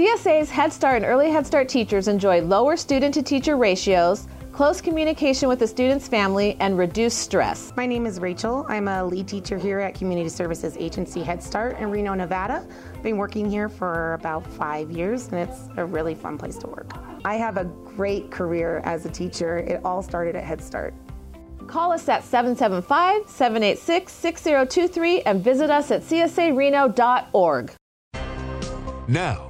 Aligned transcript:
CSA's 0.00 0.48
Head 0.48 0.72
Start 0.72 0.96
and 0.96 1.04
Early 1.04 1.30
Head 1.30 1.46
Start 1.46 1.68
teachers 1.68 2.08
enjoy 2.08 2.40
lower 2.40 2.74
student 2.74 3.12
to 3.12 3.22
teacher 3.22 3.58
ratios, 3.58 4.28
close 4.50 4.80
communication 4.80 5.46
with 5.46 5.58
the 5.58 5.66
student's 5.66 6.08
family, 6.08 6.56
and 6.58 6.78
reduced 6.78 7.18
stress. 7.18 7.70
My 7.76 7.84
name 7.84 8.06
is 8.06 8.18
Rachel. 8.18 8.64
I'm 8.70 8.88
a 8.88 9.04
lead 9.04 9.28
teacher 9.28 9.58
here 9.58 9.78
at 9.78 9.94
Community 9.94 10.30
Services 10.30 10.74
Agency 10.78 11.22
Head 11.22 11.42
Start 11.42 11.78
in 11.78 11.90
Reno, 11.90 12.14
Nevada. 12.14 12.66
I've 12.94 13.02
been 13.02 13.18
working 13.18 13.50
here 13.50 13.68
for 13.68 14.14
about 14.14 14.46
five 14.46 14.90
years, 14.90 15.28
and 15.28 15.34
it's 15.34 15.68
a 15.76 15.84
really 15.84 16.14
fun 16.14 16.38
place 16.38 16.56
to 16.60 16.66
work. 16.66 16.90
I 17.26 17.34
have 17.34 17.58
a 17.58 17.64
great 17.64 18.30
career 18.30 18.80
as 18.86 19.04
a 19.04 19.10
teacher. 19.10 19.58
It 19.58 19.82
all 19.84 20.02
started 20.02 20.34
at 20.34 20.44
Head 20.44 20.62
Start. 20.62 20.94
Call 21.66 21.92
us 21.92 22.08
at 22.08 22.24
775 22.24 23.28
786 23.28 24.10
6023 24.10 25.20
and 25.24 25.44
visit 25.44 25.68
us 25.68 25.90
at 25.90 26.00
csareno.org. 26.00 27.72
Now, 29.06 29.49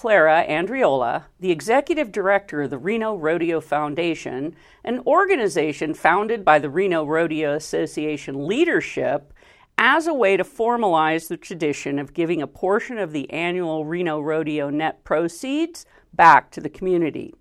Clara 0.00 0.46
Andriola, 0.48 1.24
the 1.40 1.50
executive 1.50 2.10
director 2.10 2.62
of 2.62 2.70
the 2.70 2.78
Reno 2.78 3.16
Rodeo 3.16 3.60
Foundation, 3.60 4.56
an 4.82 5.00
organization 5.00 5.92
founded 5.92 6.42
by 6.42 6.58
the 6.58 6.70
Reno 6.70 7.04
Rodeo 7.04 7.52
Association 7.52 8.46
leadership 8.46 9.34
as 9.76 10.06
a 10.06 10.14
way 10.14 10.38
to 10.38 10.42
formalize 10.42 11.28
the 11.28 11.36
tradition 11.36 11.98
of 11.98 12.14
giving 12.14 12.40
a 12.40 12.46
portion 12.46 12.96
of 12.96 13.12
the 13.12 13.30
annual 13.30 13.84
Reno 13.84 14.20
Rodeo 14.22 14.70
net 14.70 15.04
proceeds 15.04 15.84
back 16.14 16.50
to 16.52 16.62
the 16.62 16.70
community. 16.70 17.34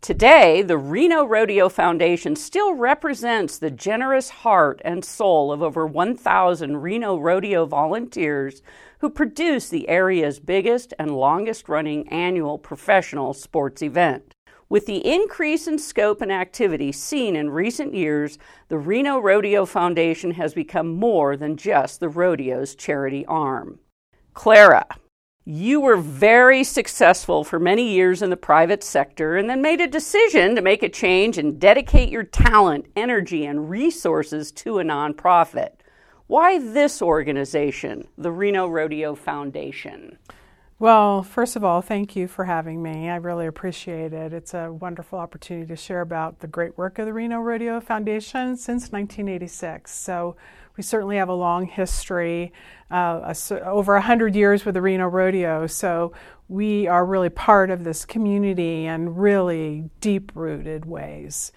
Today, 0.00 0.62
the 0.62 0.78
Reno 0.78 1.26
Rodeo 1.26 1.68
Foundation 1.68 2.36
still 2.36 2.72
represents 2.72 3.58
the 3.58 3.70
generous 3.70 4.30
heart 4.30 4.80
and 4.82 5.04
soul 5.04 5.52
of 5.52 5.62
over 5.62 5.86
1,000 5.86 6.78
Reno 6.78 7.18
Rodeo 7.18 7.66
volunteers 7.66 8.62
who 8.98 9.10
produce 9.10 9.68
the 9.68 9.88
area's 9.88 10.40
biggest 10.40 10.92
and 10.98 11.16
longest 11.16 11.68
running 11.68 12.08
annual 12.08 12.58
professional 12.58 13.32
sports 13.32 13.82
event. 13.82 14.34
With 14.68 14.84
the 14.84 15.06
increase 15.06 15.66
in 15.66 15.78
scope 15.78 16.20
and 16.20 16.30
activity 16.30 16.92
seen 16.92 17.36
in 17.36 17.50
recent 17.50 17.94
years, 17.94 18.38
the 18.68 18.76
Reno 18.76 19.18
Rodeo 19.18 19.64
Foundation 19.64 20.32
has 20.32 20.52
become 20.52 20.94
more 20.94 21.36
than 21.36 21.56
just 21.56 22.00
the 22.00 22.08
rodeo's 22.10 22.74
charity 22.74 23.24
arm. 23.24 23.78
Clara, 24.34 24.86
you 25.46 25.80
were 25.80 25.96
very 25.96 26.62
successful 26.62 27.42
for 27.42 27.58
many 27.58 27.94
years 27.94 28.20
in 28.20 28.28
the 28.28 28.36
private 28.36 28.84
sector 28.84 29.38
and 29.38 29.48
then 29.48 29.62
made 29.62 29.80
a 29.80 29.86
decision 29.86 30.54
to 30.54 30.60
make 30.60 30.82
a 30.82 30.90
change 30.90 31.38
and 31.38 31.58
dedicate 31.58 32.10
your 32.10 32.24
talent, 32.24 32.84
energy, 32.94 33.46
and 33.46 33.70
resources 33.70 34.52
to 34.52 34.78
a 34.78 34.84
nonprofit. 34.84 35.70
Why 36.28 36.58
this 36.58 37.00
organization, 37.00 38.06
the 38.18 38.30
Reno 38.30 38.66
Rodeo 38.66 39.14
Foundation? 39.14 40.18
Well, 40.78 41.22
first 41.22 41.56
of 41.56 41.64
all, 41.64 41.80
thank 41.80 42.14
you 42.16 42.28
for 42.28 42.44
having 42.44 42.82
me. 42.82 43.08
I 43.08 43.16
really 43.16 43.46
appreciate 43.46 44.12
it. 44.12 44.34
It's 44.34 44.52
a 44.52 44.70
wonderful 44.70 45.18
opportunity 45.18 45.66
to 45.68 45.74
share 45.74 46.02
about 46.02 46.40
the 46.40 46.46
great 46.46 46.76
work 46.76 46.98
of 46.98 47.06
the 47.06 47.14
Reno 47.14 47.38
Rodeo 47.38 47.80
Foundation 47.80 48.58
since 48.58 48.92
1986. 48.92 49.90
So, 49.90 50.36
we 50.76 50.82
certainly 50.82 51.16
have 51.16 51.30
a 51.30 51.34
long 51.34 51.64
history, 51.64 52.52
uh, 52.90 53.34
over 53.64 53.94
100 53.94 54.36
years 54.36 54.66
with 54.66 54.74
the 54.74 54.82
Reno 54.82 55.08
Rodeo. 55.08 55.66
So, 55.66 56.12
we 56.46 56.86
are 56.86 57.06
really 57.06 57.30
part 57.30 57.70
of 57.70 57.84
this 57.84 58.04
community 58.04 58.84
in 58.84 59.14
really 59.14 59.88
deep 60.02 60.30
rooted 60.34 60.84
ways. 60.84 61.52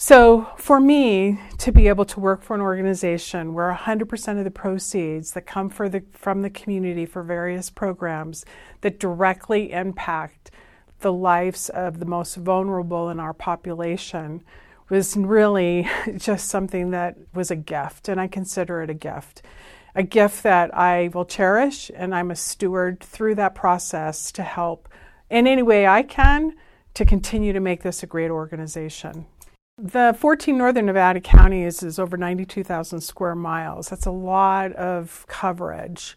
So, 0.00 0.46
for 0.56 0.78
me 0.78 1.40
to 1.58 1.72
be 1.72 1.88
able 1.88 2.04
to 2.04 2.20
work 2.20 2.44
for 2.44 2.54
an 2.54 2.60
organization 2.60 3.52
where 3.52 3.74
100% 3.74 4.38
of 4.38 4.44
the 4.44 4.50
proceeds 4.52 5.32
that 5.32 5.44
come 5.44 5.70
the, 5.70 6.04
from 6.12 6.42
the 6.42 6.50
community 6.50 7.04
for 7.04 7.24
various 7.24 7.68
programs 7.68 8.44
that 8.82 9.00
directly 9.00 9.72
impact 9.72 10.52
the 11.00 11.12
lives 11.12 11.68
of 11.70 11.98
the 11.98 12.06
most 12.06 12.36
vulnerable 12.36 13.10
in 13.10 13.18
our 13.18 13.32
population 13.34 14.44
was 14.88 15.16
really 15.16 15.88
just 16.16 16.48
something 16.48 16.92
that 16.92 17.16
was 17.34 17.50
a 17.50 17.56
gift, 17.56 18.08
and 18.08 18.20
I 18.20 18.28
consider 18.28 18.80
it 18.82 18.90
a 18.90 18.94
gift. 18.94 19.42
A 19.96 20.04
gift 20.04 20.44
that 20.44 20.72
I 20.72 21.10
will 21.12 21.24
cherish, 21.24 21.90
and 21.92 22.14
I'm 22.14 22.30
a 22.30 22.36
steward 22.36 23.00
through 23.00 23.34
that 23.34 23.56
process 23.56 24.30
to 24.30 24.44
help 24.44 24.88
in 25.28 25.48
any 25.48 25.64
way 25.64 25.88
I 25.88 26.04
can 26.04 26.54
to 26.94 27.04
continue 27.04 27.52
to 27.52 27.58
make 27.58 27.82
this 27.82 28.04
a 28.04 28.06
great 28.06 28.30
organization. 28.30 29.26
The 29.80 30.16
14 30.18 30.58
northern 30.58 30.86
Nevada 30.86 31.20
counties 31.20 31.84
is 31.84 32.00
over 32.00 32.16
92,000 32.16 33.00
square 33.00 33.36
miles. 33.36 33.88
That's 33.88 34.06
a 34.06 34.10
lot 34.10 34.72
of 34.72 35.24
coverage. 35.28 36.16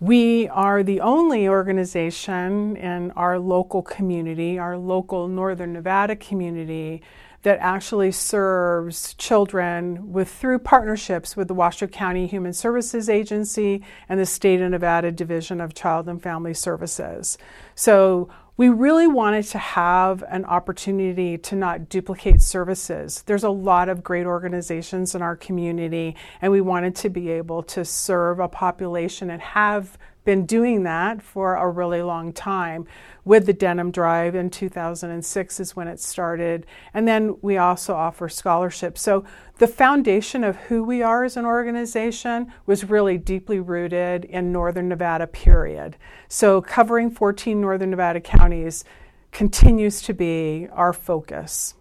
We 0.00 0.48
are 0.48 0.82
the 0.82 1.00
only 1.00 1.48
organization 1.48 2.76
in 2.76 3.12
our 3.12 3.38
local 3.38 3.82
community, 3.82 4.58
our 4.58 4.76
local 4.76 5.28
northern 5.28 5.74
Nevada 5.74 6.16
community, 6.16 7.02
that 7.42 7.60
actually 7.60 8.10
serves 8.10 9.14
children 9.14 10.12
with 10.12 10.28
through 10.28 10.58
partnerships 10.58 11.36
with 11.36 11.46
the 11.46 11.54
Washoe 11.54 11.86
County 11.86 12.26
Human 12.26 12.52
Services 12.52 13.08
Agency 13.08 13.84
and 14.08 14.18
the 14.18 14.26
State 14.26 14.60
of 14.60 14.72
Nevada 14.72 15.12
Division 15.12 15.60
of 15.60 15.72
Child 15.72 16.08
and 16.08 16.20
Family 16.20 16.52
Services. 16.52 17.38
So 17.76 18.28
we 18.58 18.68
really 18.68 19.06
wanted 19.06 19.44
to 19.44 19.56
have 19.56 20.24
an 20.28 20.44
opportunity 20.44 21.38
to 21.38 21.54
not 21.54 21.88
duplicate 21.88 22.42
services. 22.42 23.22
There's 23.24 23.44
a 23.44 23.50
lot 23.50 23.88
of 23.88 24.02
great 24.02 24.26
organizations 24.26 25.14
in 25.14 25.22
our 25.22 25.36
community, 25.36 26.16
and 26.42 26.50
we 26.50 26.60
wanted 26.60 26.96
to 26.96 27.08
be 27.08 27.30
able 27.30 27.62
to 27.62 27.84
serve 27.84 28.40
a 28.40 28.48
population 28.48 29.30
and 29.30 29.40
have 29.40 29.96
been 30.28 30.44
doing 30.44 30.82
that 30.82 31.22
for 31.22 31.54
a 31.54 31.66
really 31.70 32.02
long 32.02 32.34
time. 32.34 32.86
With 33.24 33.46
the 33.46 33.54
Denim 33.54 33.90
Drive 33.90 34.34
in 34.34 34.50
2006 34.50 35.58
is 35.58 35.74
when 35.74 35.88
it 35.88 35.98
started. 35.98 36.66
And 36.92 37.08
then 37.08 37.38
we 37.40 37.56
also 37.56 37.94
offer 37.94 38.28
scholarships. 38.28 39.00
So 39.00 39.24
the 39.56 39.66
foundation 39.66 40.44
of 40.44 40.56
who 40.56 40.84
we 40.84 41.00
are 41.00 41.24
as 41.24 41.38
an 41.38 41.46
organization 41.46 42.52
was 42.66 42.90
really 42.90 43.16
deeply 43.16 43.58
rooted 43.58 44.26
in 44.26 44.52
Northern 44.52 44.86
Nevada, 44.90 45.26
period. 45.26 45.96
So 46.28 46.60
covering 46.60 47.10
14 47.10 47.58
Northern 47.58 47.88
Nevada 47.88 48.20
counties 48.20 48.84
continues 49.32 50.02
to 50.02 50.12
be 50.12 50.68
our 50.72 50.92
focus. 50.92 51.72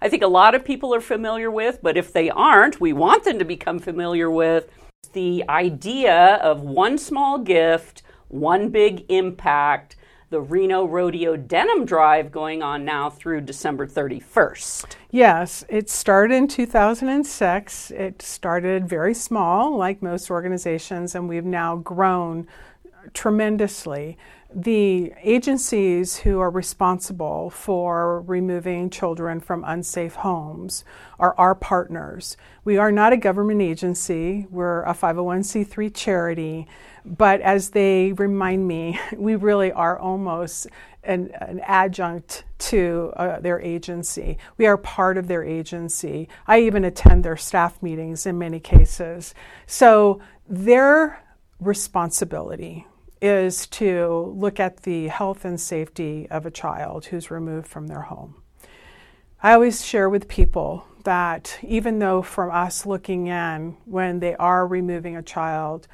I 0.00 0.08
think 0.08 0.22
a 0.22 0.28
lot 0.28 0.54
of 0.54 0.64
people 0.64 0.94
are 0.94 1.00
familiar 1.00 1.50
with, 1.50 1.80
but 1.82 1.96
if 1.96 2.12
they 2.12 2.30
aren't, 2.30 2.80
we 2.80 2.92
want 2.92 3.24
them 3.24 3.40
to 3.40 3.44
become 3.44 3.80
familiar 3.80 4.30
with 4.30 4.70
the 5.18 5.44
idea 5.48 6.34
of 6.36 6.60
one 6.60 6.98
small 6.98 7.38
gift, 7.38 8.02
one 8.28 8.70
big 8.70 9.04
impact, 9.08 9.96
the 10.30 10.40
Reno 10.40 10.84
Rodeo 10.84 11.36
Denim 11.36 11.84
Drive 11.86 12.30
going 12.30 12.62
on 12.62 12.84
now 12.84 13.08
through 13.08 13.40
December 13.40 13.86
31st. 13.86 14.94
Yes, 15.10 15.64
it 15.68 15.88
started 15.88 16.34
in 16.34 16.46
2006. 16.48 17.90
It 17.90 18.20
started 18.22 18.88
very 18.88 19.14
small, 19.14 19.76
like 19.76 20.02
most 20.02 20.30
organizations, 20.30 21.14
and 21.14 21.28
we've 21.28 21.44
now 21.44 21.76
grown 21.76 22.46
tremendously 23.14 24.18
the 24.54 25.12
agencies 25.22 26.16
who 26.18 26.40
are 26.40 26.50
responsible 26.50 27.50
for 27.50 28.22
removing 28.22 28.88
children 28.88 29.40
from 29.40 29.62
unsafe 29.66 30.14
homes 30.14 30.84
are 31.18 31.34
our 31.36 31.54
partners. 31.54 32.36
We 32.64 32.78
are 32.78 32.90
not 32.90 33.12
a 33.12 33.18
government 33.18 33.60
agency, 33.60 34.46
we're 34.50 34.84
a 34.84 34.94
501c3 34.94 35.94
charity, 35.94 36.66
but 37.04 37.42
as 37.42 37.70
they 37.70 38.12
remind 38.12 38.66
me, 38.66 38.98
we 39.16 39.36
really 39.36 39.70
are 39.70 39.98
almost 39.98 40.66
an, 41.04 41.30
an 41.40 41.60
adjunct 41.60 42.44
to 42.58 43.12
uh, 43.16 43.40
their 43.40 43.60
agency. 43.60 44.38
We 44.56 44.66
are 44.66 44.78
part 44.78 45.18
of 45.18 45.28
their 45.28 45.44
agency. 45.44 46.28
I 46.46 46.60
even 46.60 46.84
attend 46.84 47.22
their 47.22 47.36
staff 47.36 47.82
meetings 47.82 48.24
in 48.24 48.38
many 48.38 48.60
cases. 48.60 49.34
So, 49.66 50.20
their 50.48 51.22
responsibility 51.60 52.86
is 53.20 53.66
to 53.66 54.32
look 54.36 54.60
at 54.60 54.82
the 54.82 55.08
health 55.08 55.44
and 55.44 55.60
safety 55.60 56.26
of 56.30 56.46
a 56.46 56.50
child 56.50 57.06
who's 57.06 57.30
removed 57.30 57.66
from 57.66 57.86
their 57.86 58.02
home. 58.02 58.42
I 59.42 59.52
always 59.52 59.84
share 59.84 60.08
with 60.08 60.28
people 60.28 60.84
that 61.04 61.58
even 61.62 62.00
though 62.00 62.22
from 62.22 62.50
us 62.50 62.84
looking 62.84 63.28
in, 63.28 63.76
when 63.84 64.20
they 64.20 64.34
are 64.34 64.66
removing 64.66 65.16
a 65.16 65.22
child, 65.22 65.86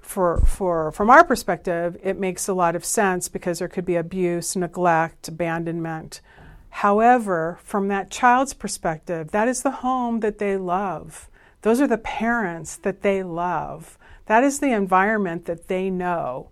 for, 0.00 0.40
for, 0.44 0.92
from 0.92 1.08
our 1.08 1.24
perspective, 1.24 1.96
it 2.02 2.18
makes 2.18 2.48
a 2.48 2.54
lot 2.54 2.76
of 2.76 2.84
sense 2.84 3.28
because 3.28 3.58
there 3.58 3.68
could 3.68 3.84
be 3.84 3.96
abuse, 3.96 4.54
neglect, 4.54 5.28
abandonment. 5.28 6.20
However, 6.68 7.58
from 7.62 7.88
that 7.88 8.10
child's 8.10 8.52
perspective, 8.52 9.30
that 9.30 9.48
is 9.48 9.62
the 9.62 9.70
home 9.70 10.20
that 10.20 10.38
they 10.38 10.56
love. 10.56 11.30
Those 11.62 11.80
are 11.80 11.86
the 11.86 11.98
parents 11.98 12.76
that 12.78 13.02
they 13.02 13.22
love. 13.22 13.96
That 14.26 14.44
is 14.44 14.60
the 14.60 14.72
environment 14.72 15.46
that 15.46 15.68
they 15.68 15.90
know. 15.90 16.48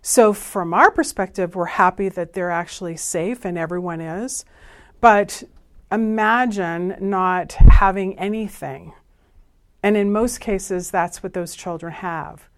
So, 0.00 0.32
from 0.32 0.74
our 0.74 0.90
perspective, 0.90 1.54
we're 1.54 1.66
happy 1.66 2.08
that 2.08 2.32
they're 2.32 2.50
actually 2.50 2.96
safe 2.96 3.44
and 3.44 3.56
everyone 3.56 4.00
is. 4.00 4.44
But 5.00 5.44
imagine 5.90 6.96
not 7.00 7.52
having 7.52 8.18
anything. 8.18 8.94
And 9.82 9.96
in 9.96 10.12
most 10.12 10.40
cases, 10.40 10.90
that's 10.90 11.22
what 11.22 11.34
those 11.34 11.54
children 11.54 11.92
have. 11.92 12.48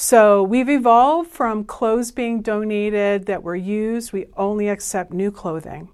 So 0.00 0.44
we've 0.44 0.68
evolved 0.68 1.30
from 1.30 1.64
clothes 1.64 2.12
being 2.12 2.40
donated 2.40 3.26
that 3.26 3.42
were 3.42 3.56
used, 3.56 4.12
we 4.12 4.26
only 4.36 4.68
accept 4.68 5.12
new 5.12 5.32
clothing. 5.32 5.88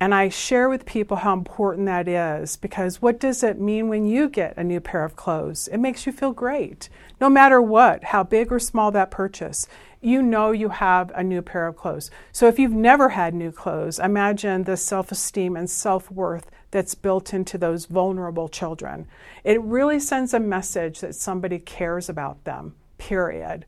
And 0.00 0.14
I 0.14 0.28
share 0.28 0.68
with 0.68 0.84
people 0.84 1.18
how 1.18 1.32
important 1.32 1.86
that 1.86 2.08
is 2.08 2.56
because 2.56 3.00
what 3.00 3.20
does 3.20 3.42
it 3.42 3.60
mean 3.60 3.88
when 3.88 4.04
you 4.04 4.28
get 4.28 4.56
a 4.56 4.64
new 4.64 4.80
pair 4.80 5.04
of 5.04 5.16
clothes? 5.16 5.68
It 5.68 5.78
makes 5.78 6.04
you 6.04 6.12
feel 6.12 6.32
great. 6.32 6.88
No 7.20 7.30
matter 7.30 7.62
what, 7.62 8.04
how 8.04 8.22
big 8.24 8.52
or 8.52 8.58
small 8.58 8.90
that 8.90 9.10
purchase, 9.10 9.66
you 10.00 10.20
know 10.20 10.50
you 10.50 10.68
have 10.68 11.10
a 11.14 11.24
new 11.24 11.40
pair 11.40 11.66
of 11.66 11.76
clothes. 11.76 12.10
So 12.32 12.46
if 12.48 12.58
you've 12.58 12.72
never 12.72 13.10
had 13.10 13.34
new 13.34 13.52
clothes, 13.52 13.98
imagine 13.98 14.64
the 14.64 14.76
self 14.76 15.10
esteem 15.10 15.56
and 15.56 15.70
self 15.70 16.10
worth 16.10 16.50
that's 16.70 16.94
built 16.94 17.32
into 17.32 17.56
those 17.56 17.86
vulnerable 17.86 18.48
children. 18.48 19.06
It 19.44 19.62
really 19.62 20.00
sends 20.00 20.34
a 20.34 20.40
message 20.40 21.00
that 21.00 21.14
somebody 21.14 21.58
cares 21.58 22.08
about 22.08 22.44
them 22.44 22.74
period. 22.98 23.66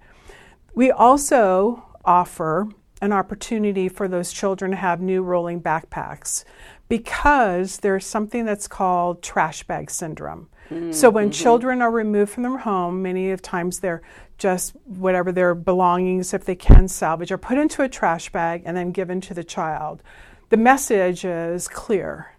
We 0.75 0.91
also 0.91 1.85
offer 2.05 2.69
an 3.03 3.13
opportunity 3.13 3.89
for 3.89 4.09
those 4.09 4.33
children 4.33 4.71
to 4.71 4.77
have 4.77 5.01
new 5.01 5.23
rolling 5.23 5.61
backpacks 5.61 6.45
because 6.89 7.79
there's 7.79 8.07
something 8.07 8.45
that's 8.45 8.69
called 8.69 9.23
trash 9.23 9.63
bag 9.65 9.91
syndrome. 9.91 10.49
Mm-hmm. 10.71 10.93
So 10.93 11.11
when 11.11 11.31
mm-hmm. 11.31 11.43
children 11.43 11.83
are 11.83 11.91
removed 11.91 12.33
from 12.33 12.43
their 12.43 12.59
home, 12.59 13.03
many 13.03 13.31
of 13.31 13.43
times 13.43 13.81
they're 13.81 14.03
just 14.39 14.75
whatever 14.85 15.33
their 15.33 15.55
belongings, 15.55 16.35
if 16.35 16.45
they 16.45 16.55
can 16.55 16.89
salvage, 16.89 17.33
are 17.33 17.39
put 17.39 17.59
into 17.59 17.83
a 17.83 17.89
trash 17.89 18.31
bag 18.31 18.63
and 18.65 18.77
then 18.77 18.93
given 18.93 19.21
to 19.23 19.35
the 19.35 19.45
child. 19.45 20.03
The 20.49 20.57
message 20.57 21.25
is 21.25 21.69
clear 21.69 22.35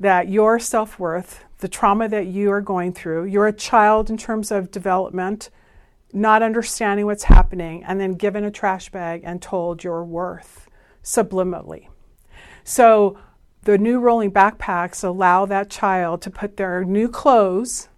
that 0.00 0.28
your 0.28 0.58
self 0.58 0.98
worth, 0.98 1.44
the 1.58 1.68
trauma 1.68 2.08
that 2.08 2.26
you 2.26 2.50
are 2.52 2.60
going 2.60 2.92
through, 2.92 3.24
you're 3.24 3.46
a 3.46 3.52
child 3.52 4.10
in 4.10 4.16
terms 4.16 4.50
of 4.50 4.70
development, 4.70 5.50
not 6.12 6.42
understanding 6.42 7.06
what's 7.06 7.24
happening, 7.24 7.84
and 7.84 8.00
then 8.00 8.14
given 8.14 8.44
a 8.44 8.50
trash 8.50 8.90
bag 8.90 9.22
and 9.24 9.42
told 9.42 9.84
your 9.84 10.04
worth 10.04 10.68
subliminally. 11.02 11.88
So 12.64 13.18
the 13.62 13.78
new 13.78 14.00
rolling 14.00 14.32
backpacks 14.32 15.04
allow 15.04 15.44
that 15.46 15.70
child 15.70 16.22
to 16.22 16.30
put 16.30 16.56
their 16.56 16.84
new 16.84 17.08
clothes 17.08 17.88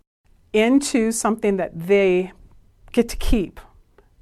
into 0.52 1.12
something 1.12 1.56
that 1.58 1.86
they 1.86 2.32
get 2.92 3.08
to 3.08 3.16
keep. 3.16 3.60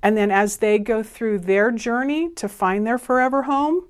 And 0.03 0.17
then 0.17 0.31
as 0.31 0.59
they 0.59 0.79
go 0.79 1.03
through 1.03 1.41
their 1.41 1.71
journey 1.71 2.31
to 2.35 2.49
find 2.49 2.87
their 2.87 2.99
forever 2.99 3.43
home, 3.45 3.89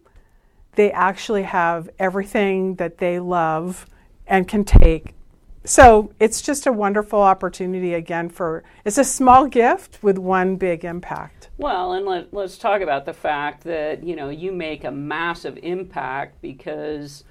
they 0.77 0.93
actually 0.93 1.43
have 1.43 1.91
everything 1.99 2.77
that 2.77 2.99
they 2.99 3.19
love 3.19 3.87
and 4.27 4.47
can 4.47 4.65
take 4.65 5.15
so 5.65 6.13
it's 6.19 6.41
just 6.41 6.67
a 6.67 6.73
wonderful 6.73 7.21
opportunity 7.21 7.95
again 7.95 8.29
for 8.29 8.65
it's 8.85 8.99
a 8.99 9.05
small 9.05 9.47
gift 9.47 9.99
with 10.03 10.19
one 10.19 10.57
big 10.57 10.85
impact. 10.85 11.51
Well, 11.59 11.93
and 11.93 12.07
let, 12.07 12.33
let's 12.33 12.57
talk 12.57 12.81
about 12.81 13.05
the 13.05 13.15
fact 13.15 13.65
that 13.65 14.05
you 14.05 14.17
know 14.17 14.31
you 14.31 14.53
make 14.53 14.85
a 14.85 14.91
massive 14.91 15.59
impact 15.63 16.41
because 16.41 17.25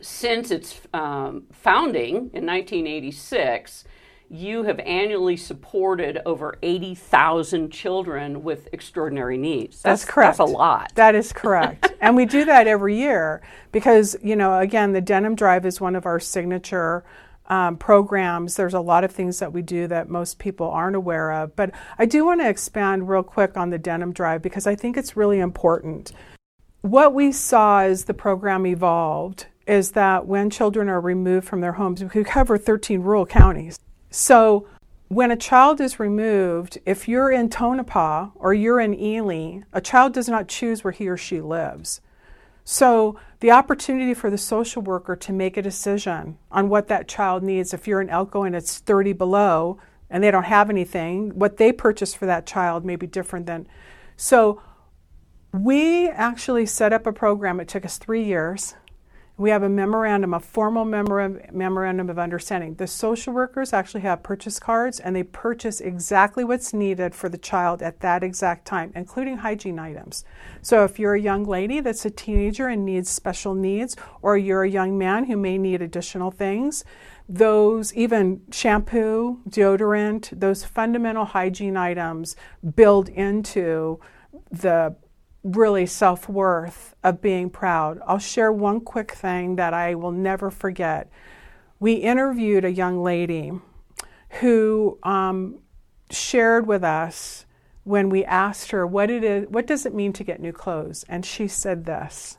since 0.00 0.50
its 0.50 0.80
um, 0.92 1.44
founding 1.52 2.30
in 2.32 2.46
1986 2.46 3.84
you 4.28 4.64
have 4.64 4.80
annually 4.80 5.36
supported 5.36 6.20
over 6.26 6.58
80,000 6.62 7.70
children 7.70 8.42
with 8.42 8.68
extraordinary 8.72 9.38
needs. 9.38 9.82
That's, 9.82 10.02
that's 10.02 10.12
correct. 10.12 10.38
That's 10.38 10.50
a 10.50 10.52
lot. 10.52 10.92
That 10.96 11.14
is 11.14 11.32
correct. 11.32 11.92
and 12.00 12.16
we 12.16 12.26
do 12.26 12.44
that 12.44 12.66
every 12.66 12.96
year 12.96 13.40
because, 13.72 14.16
you 14.22 14.34
know, 14.36 14.58
again, 14.58 14.92
the 14.92 15.00
Denim 15.00 15.36
Drive 15.36 15.64
is 15.64 15.80
one 15.80 15.94
of 15.94 16.06
our 16.06 16.18
signature 16.18 17.04
um, 17.48 17.76
programs. 17.76 18.56
There's 18.56 18.74
a 18.74 18.80
lot 18.80 19.04
of 19.04 19.12
things 19.12 19.38
that 19.38 19.52
we 19.52 19.62
do 19.62 19.86
that 19.88 20.08
most 20.08 20.38
people 20.38 20.68
aren't 20.70 20.96
aware 20.96 21.32
of. 21.32 21.54
But 21.56 21.70
I 21.98 22.06
do 22.06 22.24
want 22.24 22.40
to 22.40 22.48
expand 22.48 23.08
real 23.08 23.22
quick 23.22 23.56
on 23.56 23.70
the 23.70 23.78
denim 23.78 24.12
drive 24.12 24.42
because 24.42 24.66
I 24.66 24.74
think 24.74 24.96
it's 24.96 25.16
really 25.16 25.38
important. 25.38 26.12
What 26.82 27.14
we 27.14 27.32
saw 27.32 27.80
as 27.80 28.04
the 28.04 28.14
program 28.14 28.66
evolved 28.66 29.46
is 29.66 29.92
that 29.92 30.26
when 30.26 30.50
children 30.50 30.88
are 30.88 31.00
removed 31.00 31.46
from 31.46 31.60
their 31.60 31.72
homes, 31.72 32.02
we 32.02 32.24
cover 32.24 32.56
13 32.56 33.00
rural 33.00 33.26
counties. 33.26 33.78
So 34.10 34.68
when 35.08 35.30
a 35.30 35.36
child 35.36 35.80
is 35.80 36.00
removed, 36.00 36.78
if 36.86 37.08
you're 37.08 37.30
in 37.30 37.48
Tonopah 37.48 38.30
or 38.34 38.54
you're 38.54 38.80
in 38.80 38.98
Ely, 38.98 39.60
a 39.72 39.80
child 39.80 40.12
does 40.12 40.28
not 40.28 40.48
choose 40.48 40.82
where 40.82 40.92
he 40.92 41.08
or 41.08 41.16
she 41.16 41.40
lives. 41.40 42.00
So, 42.68 43.16
the 43.38 43.52
opportunity 43.52 44.12
for 44.12 44.28
the 44.28 44.36
social 44.36 44.82
worker 44.82 45.14
to 45.14 45.32
make 45.32 45.56
a 45.56 45.62
decision 45.62 46.36
on 46.50 46.68
what 46.68 46.88
that 46.88 47.06
child 47.06 47.44
needs, 47.44 47.72
if 47.72 47.86
you're 47.86 48.00
an 48.00 48.10
Elko 48.10 48.42
and 48.42 48.56
it's 48.56 48.78
30 48.78 49.12
below 49.12 49.78
and 50.10 50.22
they 50.22 50.32
don't 50.32 50.42
have 50.42 50.68
anything, 50.68 51.30
what 51.38 51.58
they 51.58 51.70
purchase 51.70 52.12
for 52.12 52.26
that 52.26 52.44
child 52.44 52.84
may 52.84 52.96
be 52.96 53.06
different 53.06 53.46
than. 53.46 53.68
So, 54.16 54.60
we 55.52 56.08
actually 56.08 56.66
set 56.66 56.92
up 56.92 57.06
a 57.06 57.12
program, 57.12 57.60
it 57.60 57.68
took 57.68 57.84
us 57.84 57.98
three 57.98 58.24
years 58.24 58.74
we 59.38 59.50
have 59.50 59.62
a 59.62 59.68
memorandum, 59.68 60.32
a 60.32 60.40
formal 60.40 60.86
memorandum 60.86 62.08
of 62.08 62.18
understanding. 62.18 62.74
The 62.74 62.86
social 62.86 63.34
workers 63.34 63.74
actually 63.74 64.00
have 64.00 64.22
purchase 64.22 64.58
cards 64.58 64.98
and 64.98 65.14
they 65.14 65.24
purchase 65.24 65.80
exactly 65.80 66.42
what's 66.42 66.72
needed 66.72 67.14
for 67.14 67.28
the 67.28 67.36
child 67.36 67.82
at 67.82 68.00
that 68.00 68.22
exact 68.22 68.64
time, 68.66 68.92
including 68.94 69.38
hygiene 69.38 69.78
items. 69.78 70.24
So 70.62 70.84
if 70.84 70.98
you're 70.98 71.14
a 71.14 71.20
young 71.20 71.44
lady 71.44 71.80
that's 71.80 72.06
a 72.06 72.10
teenager 72.10 72.68
and 72.68 72.86
needs 72.86 73.10
special 73.10 73.54
needs, 73.54 73.94
or 74.22 74.38
you're 74.38 74.62
a 74.62 74.70
young 74.70 74.96
man 74.96 75.24
who 75.24 75.36
may 75.36 75.58
need 75.58 75.82
additional 75.82 76.30
things, 76.30 76.82
those 77.28 77.92
even 77.92 78.40
shampoo, 78.50 79.40
deodorant, 79.48 80.30
those 80.38 80.64
fundamental 80.64 81.26
hygiene 81.26 81.76
items 81.76 82.36
build 82.74 83.10
into 83.10 84.00
the 84.50 84.96
really 85.46 85.86
self 85.86 86.28
worth 86.28 86.94
of 87.04 87.22
being 87.22 87.50
proud. 87.50 88.00
I'll 88.06 88.18
share 88.18 88.52
one 88.52 88.80
quick 88.80 89.12
thing 89.12 89.56
that 89.56 89.72
I 89.72 89.94
will 89.94 90.12
never 90.12 90.50
forget. 90.50 91.10
We 91.78 91.94
interviewed 91.94 92.64
a 92.64 92.72
young 92.72 93.02
lady 93.02 93.52
who 94.40 94.98
um, 95.02 95.58
shared 96.10 96.66
with 96.66 96.82
us 96.82 97.46
when 97.84 98.10
we 98.10 98.24
asked 98.24 98.72
her 98.72 98.86
what 98.86 99.10
it 99.10 99.22
is, 99.22 99.48
what 99.48 99.66
does 99.66 99.86
it 99.86 99.94
mean 99.94 100.12
to 100.14 100.24
get 100.24 100.40
new 100.40 100.52
clothes, 100.52 101.04
and 101.08 101.24
she 101.24 101.46
said 101.46 101.84
this. 101.84 102.38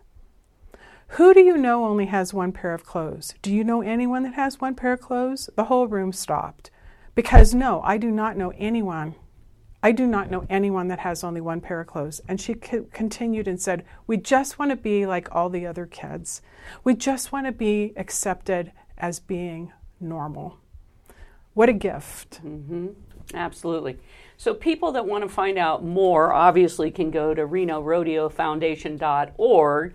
Who 1.12 1.34
do 1.34 1.40
you 1.40 1.56
know 1.58 1.86
only 1.86 2.08
has 2.08 2.34
one 2.34 2.52
pair 2.52 2.74
of 2.74 2.84
clothes? 2.84 3.34
Do 3.42 3.54
you 3.54 3.64
know 3.64 3.82
anyone 3.82 4.24
that 4.24 4.34
has 4.34 4.60
one 4.60 4.76
pair 4.76 4.92
of 4.92 5.00
clothes? 5.00 5.50
The 5.56 5.66
whole 5.66 5.88
room 5.88 6.12
stopped. 6.12 6.70
Because 7.16 7.54
no, 7.54 7.82
I 7.82 7.98
do 7.98 8.12
not 8.12 8.36
know 8.36 8.52
anyone 8.58 9.16
I 9.84 9.92
do 9.92 10.08
not 10.08 10.32
know 10.32 10.48
anyone 10.50 10.88
that 10.88 11.00
has 11.00 11.24
only 11.24 11.42
one 11.42 11.62
pair 11.62 11.80
of 11.80 11.88
clothes. 11.88 12.22
And 12.28 12.42
she 12.42 12.56
co- 12.56 12.88
continued 12.92 13.48
and 13.48 13.62
said, 13.62 13.86
We 14.08 14.18
just 14.18 14.58
want 14.58 14.72
to 14.72 14.78
be 14.78 15.06
like 15.06 15.34
all 15.34 15.50
the 15.50 15.68
other 15.68 15.86
kids. 15.86 16.42
We 16.84 16.96
just 16.96 17.32
want 17.32 17.46
to 17.46 17.52
be 17.52 17.94
accepted 17.96 18.72
as 18.98 19.20
being 19.20 19.72
normal. 20.00 20.58
What 21.54 21.70
a 21.70 21.74
gift. 21.74 22.44
Mm-hmm. 22.46 22.88
Absolutely. 23.34 23.98
So, 24.38 24.54
people 24.54 24.92
that 24.94 25.08
want 25.08 25.24
to 25.24 25.30
find 25.30 25.58
out 25.58 25.84
more 25.84 26.32
obviously 26.32 26.92
can 26.92 27.12
go 27.12 27.34
to 27.34 27.46
RenoRodeoFoundation.org. 27.48 29.94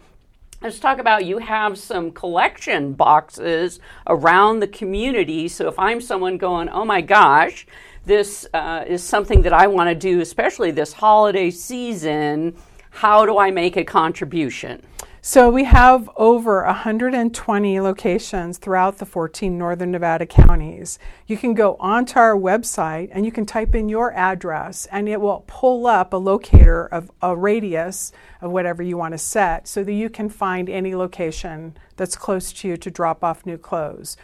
Let's 0.60 0.78
talk 0.78 0.98
about 0.98 1.24
you 1.24 1.38
have 1.38 1.78
some 1.78 2.10
collection 2.12 2.92
boxes 2.92 3.80
around 4.06 4.60
the 4.60 4.68
community. 4.68 5.48
So, 5.48 5.66
if 5.68 5.78
I'm 5.78 6.00
someone 6.00 6.38
going, 6.38 6.68
oh 6.68 6.84
my 6.84 7.00
gosh, 7.00 7.66
this 8.04 8.46
uh, 8.52 8.84
is 8.86 9.02
something 9.02 9.42
that 9.42 9.52
I 9.52 9.66
want 9.66 9.88
to 9.88 9.94
do, 9.94 10.20
especially 10.20 10.70
this 10.70 10.92
holiday 10.92 11.50
season. 11.50 12.56
How 12.90 13.24
do 13.24 13.38
I 13.38 13.50
make 13.50 13.76
a 13.76 13.84
contribution? 13.84 14.82
So 15.24 15.48
we 15.48 15.62
have 15.62 16.10
over 16.16 16.64
120 16.64 17.80
locations 17.80 18.58
throughout 18.58 18.98
the 18.98 19.06
14 19.06 19.56
northern 19.56 19.92
Nevada 19.92 20.26
counties. 20.26 20.98
You 21.28 21.36
can 21.36 21.54
go 21.54 21.76
onto 21.78 22.18
our 22.18 22.34
website 22.34 23.08
and 23.12 23.24
you 23.24 23.30
can 23.30 23.46
type 23.46 23.76
in 23.76 23.88
your 23.88 24.12
address 24.14 24.88
and 24.90 25.08
it 25.08 25.20
will 25.20 25.44
pull 25.46 25.86
up 25.86 26.12
a 26.12 26.16
locator 26.16 26.86
of 26.86 27.08
a 27.22 27.36
radius 27.36 28.10
of 28.40 28.50
whatever 28.50 28.82
you 28.82 28.96
want 28.96 29.12
to 29.12 29.18
set 29.18 29.68
so 29.68 29.84
that 29.84 29.92
you 29.92 30.10
can 30.10 30.28
find 30.28 30.68
any 30.68 30.96
location 30.96 31.76
that's 31.96 32.16
close 32.16 32.52
to 32.54 32.66
you 32.66 32.76
to 32.78 32.90
drop 32.90 33.22
off 33.22 33.46
new 33.46 33.56
clothes. 33.56 34.16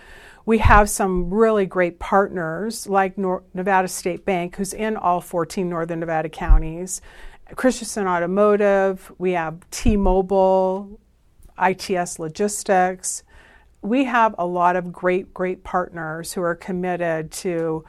We 0.48 0.56
have 0.60 0.88
some 0.88 1.28
really 1.28 1.66
great 1.66 1.98
partners 1.98 2.86
like 2.86 3.18
Nor- 3.18 3.42
Nevada 3.52 3.86
State 3.86 4.24
Bank, 4.24 4.56
who's 4.56 4.72
in 4.72 4.96
all 4.96 5.20
14 5.20 5.68
northern 5.68 6.00
Nevada 6.00 6.30
counties, 6.30 7.02
Christensen 7.54 8.06
Automotive, 8.06 9.12
we 9.18 9.32
have 9.32 9.58
T 9.70 9.98
Mobile, 9.98 10.98
ITS 11.62 12.18
Logistics. 12.18 13.24
We 13.82 14.04
have 14.04 14.34
a 14.38 14.46
lot 14.46 14.74
of 14.74 14.90
great, 14.90 15.34
great 15.34 15.64
partners 15.64 16.32
who 16.32 16.40
are 16.40 16.54
committed 16.54 17.30
to 17.32 17.84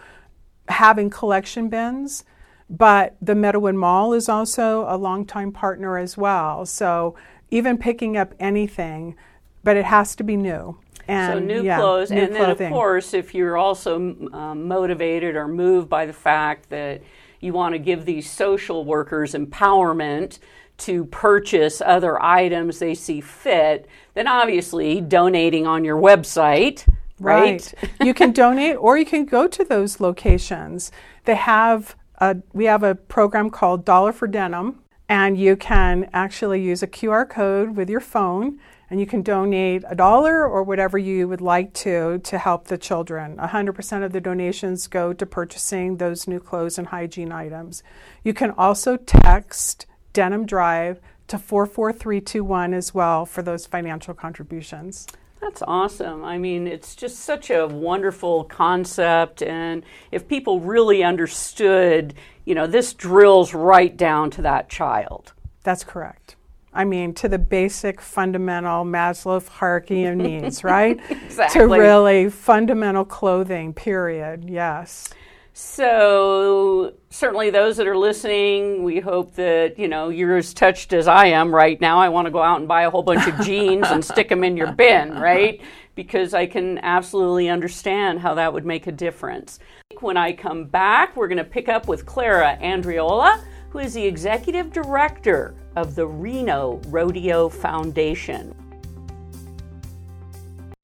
having 0.68 1.10
collection 1.10 1.70
bins, 1.70 2.26
but 2.70 3.16
the 3.22 3.36
Meadowood 3.36 3.76
Mall 3.76 4.12
is 4.12 4.28
also 4.28 4.84
a 4.90 4.98
longtime 4.98 5.54
partner 5.54 5.98
as 5.98 6.18
well. 6.18 6.66
So 6.66 7.16
even 7.52 7.78
picking 7.78 8.18
up 8.18 8.34
anything, 8.38 9.16
but 9.64 9.78
it 9.78 9.86
has 9.86 10.14
to 10.18 10.26
be 10.26 10.36
new. 10.36 10.78
And, 11.10 11.34
so 11.34 11.40
new 11.40 11.64
yeah, 11.64 11.78
clothes, 11.78 12.12
new 12.12 12.22
and 12.22 12.36
clothing. 12.36 12.58
then 12.58 12.68
of 12.68 12.74
course, 12.74 13.14
if 13.14 13.34
you're 13.34 13.58
also 13.58 13.96
um, 13.98 14.68
motivated 14.68 15.36
or 15.36 15.48
moved 15.48 15.90
by 15.90 16.06
the 16.06 16.14
fact 16.14 16.70
that 16.70 17.02
you 17.40 17.54
want 17.54 17.74
to 17.74 17.80
give 17.80 18.06
these 18.06 18.30
social 18.30 18.86
workers 18.86 19.34
empowerment 19.34 20.40
to 20.78 21.06
purchase 21.06 21.82
other 21.82 22.22
items 22.22 22.80
they 22.80 22.96
see 22.96 23.22
fit, 23.22 23.88
then 24.14 24.28
obviously 24.28 25.02
donating 25.02 25.68
on 25.68 25.84
your 25.84 25.98
website, 25.98 26.88
right? 27.20 27.74
right. 27.82 27.92
you 28.02 28.14
can 28.14 28.32
donate 28.32 28.78
or 28.78 28.98
you 28.98 29.06
can 29.06 29.26
go 29.26 29.48
to 29.48 29.64
those 29.64 30.00
locations. 30.00 30.92
They 31.26 31.36
have 31.36 31.96
a, 32.18 32.38
we 32.54 32.66
have 32.66 32.84
a 32.84 32.96
program 32.96 33.50
called 33.50 33.86
Dollar 33.86 34.14
for 34.14 34.28
Denim 34.28 34.80
and 35.10 35.38
you 35.38 35.56
can 35.56 36.10
actually 36.14 36.62
use 36.62 36.84
a 36.84 36.88
QR 36.88 37.28
code 37.28 37.76
with 37.76 37.90
your 37.90 38.00
phone 38.00 38.60
and 38.90 39.00
you 39.00 39.06
can 39.06 39.22
donate 39.22 39.84
a 39.88 39.96
dollar 39.96 40.48
or 40.48 40.64
whatever 40.64 40.98
you 40.98 41.28
would 41.28 41.42
like 41.42 41.74
to 41.74 42.20
to 42.20 42.38
help 42.38 42.66
the 42.66 42.78
children. 42.78 43.38
100% 43.38 44.04
of 44.04 44.12
the 44.12 44.22
donations 44.22 44.88
go 44.88 45.14
to 45.14 45.26
purchasing 45.26 45.98
those 45.98 46.28
new 46.28 46.40
clothes 46.40 46.78
and 46.78 46.88
hygiene 46.88 47.32
items. 47.32 47.84
You 48.24 48.34
can 48.34 48.52
also 48.52 48.98
text 48.98 49.86
Denim 50.14 50.46
Drive 50.46 51.00
to 51.28 51.38
44321 51.38 52.74
as 52.74 52.94
well 52.94 53.26
for 53.26 53.42
those 53.42 53.68
financial 53.68 54.14
contributions. 54.14 55.06
That's 55.40 55.62
awesome. 55.62 56.26
I 56.26 56.38
mean, 56.38 56.68
it's 56.68 56.96
just 56.96 57.20
such 57.20 57.50
a 57.50 57.66
wonderful 57.68 58.44
concept. 58.44 59.42
And 59.42 59.84
if 60.12 60.28
people 60.28 60.60
really 60.60 61.04
understood, 61.04 62.14
you 62.46 62.56
know, 62.56 62.68
this 62.68 62.94
drills 62.94 63.54
right 63.54 63.96
down 63.96 64.32
to 64.32 64.42
that 64.42 64.70
child. 64.70 65.34
That's 65.64 65.84
correct. 65.84 66.36
I 66.80 66.86
mean, 66.86 67.14
to 67.16 67.28
the 67.28 67.38
basic 67.38 68.00
fundamental 68.00 68.86
Maslow 68.86 69.46
hierarchy 69.46 70.06
of 70.06 70.16
needs, 70.16 70.64
right? 70.64 70.98
exactly. 71.10 71.60
To 71.60 71.68
really 71.68 72.30
fundamental 72.30 73.04
clothing, 73.04 73.74
period. 73.74 74.50
Yes. 74.50 75.10
So, 75.52 76.94
certainly 77.10 77.50
those 77.50 77.76
that 77.76 77.86
are 77.86 77.98
listening, 77.98 78.84
we 78.84 79.02
hope 79.02 79.36
that, 79.36 79.78
you 79.78 79.90
know, 79.90 80.08
you're 80.08 80.38
as 80.38 80.54
touched 80.54 80.94
as 80.94 81.06
I 81.06 81.26
am 81.26 81.54
right 81.54 81.82
now. 81.82 82.00
I 82.00 82.08
want 82.08 82.28
to 82.28 82.32
go 82.32 82.42
out 82.42 82.60
and 82.60 82.68
buy 82.68 82.84
a 82.84 82.90
whole 82.90 83.04
bunch 83.04 83.28
of 83.28 83.46
jeans 83.46 83.88
and 83.90 84.06
stick 84.06 84.30
them 84.30 84.46
in 84.46 84.56
your 84.56 84.72
bin, 84.72 85.12
right? 85.20 85.60
Because 85.96 86.34
I 86.34 86.46
can 86.46 86.78
absolutely 86.78 87.50
understand 87.50 88.22
how 88.22 88.36
that 88.36 88.54
would 88.54 88.66
make 88.66 88.88
a 88.88 88.94
difference. 88.94 89.60
When 90.00 90.16
I 90.16 90.32
come 90.32 90.64
back, 90.64 91.18
we're 91.18 91.28
going 91.28 91.40
to 91.40 91.44
pick 91.44 91.68
up 91.68 91.90
with 91.90 92.06
Clara 92.06 92.58
Andriola, 92.62 93.44
who 93.70 93.80
is 93.80 93.94
the 93.94 94.06
executive 94.06 94.72
director 94.74 95.56
of 95.76 95.96
the 95.96 96.08
Reno 96.08 96.82
Rodeo 96.88 97.50
Foundation. 97.50 98.56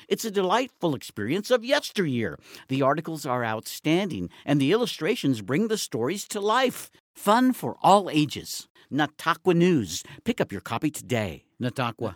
It's 0.08 0.26
a 0.26 0.32
delightful 0.32 0.94
experience 0.94 1.50
of 1.50 1.66
yesteryear. 1.66 2.38
The 2.68 2.82
articles 2.84 3.26
are 3.26 3.44
outstanding, 3.44 4.30
and 4.46 4.62
the 4.62 4.72
illustrations 4.72 5.42
bring 5.42 5.68
the 5.68 5.78
stories 5.78 6.28
to 6.28 6.40
life. 6.40 6.92
Fun 7.16 7.54
for 7.54 7.76
all 7.82 8.10
ages. 8.10 8.68
Nataqua 8.92 9.56
News. 9.56 10.04
Pick 10.24 10.40
up 10.40 10.52
your 10.52 10.62
copy 10.62 10.92
today. 10.92 11.46
Nataqua. 11.62 12.16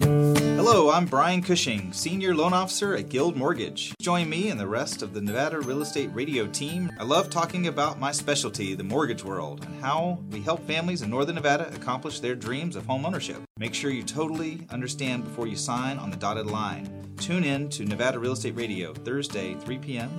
Hello, 0.00 0.90
I'm 0.90 1.06
Brian 1.06 1.42
Cushing, 1.42 1.92
Senior 1.92 2.34
Loan 2.34 2.52
Officer 2.52 2.94
at 2.94 3.08
Guild 3.08 3.36
Mortgage. 3.36 3.94
Join 4.00 4.28
me 4.28 4.48
and 4.48 4.60
the 4.60 4.66
rest 4.66 5.02
of 5.02 5.12
the 5.12 5.20
Nevada 5.20 5.60
Real 5.60 5.82
Estate 5.82 6.10
Radio 6.12 6.46
team. 6.46 6.90
I 6.98 7.04
love 7.04 7.30
talking 7.30 7.66
about 7.66 7.98
my 7.98 8.12
specialty, 8.12 8.74
the 8.74 8.84
mortgage 8.84 9.24
world, 9.24 9.64
and 9.64 9.80
how 9.82 10.22
we 10.30 10.40
help 10.40 10.64
families 10.66 11.02
in 11.02 11.10
Northern 11.10 11.34
Nevada 11.34 11.72
accomplish 11.74 12.20
their 12.20 12.36
dreams 12.36 12.76
of 12.76 12.86
home 12.86 13.04
ownership. 13.04 13.42
Make 13.58 13.74
sure 13.74 13.90
you 13.90 14.02
totally 14.02 14.66
understand 14.70 15.24
before 15.24 15.46
you 15.46 15.56
sign 15.56 15.98
on 15.98 16.10
the 16.10 16.16
dotted 16.16 16.46
line. 16.46 16.88
Tune 17.16 17.42
in 17.42 17.68
to 17.70 17.84
Nevada 17.84 18.18
Real 18.18 18.32
Estate 18.32 18.56
Radio, 18.56 18.94
Thursday, 18.94 19.54
3 19.54 19.78
p.m. 19.78 20.10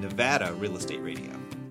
Nevada 0.00 0.52
Real 0.54 0.76
Estate 0.76 1.00
Radio. 1.00 1.30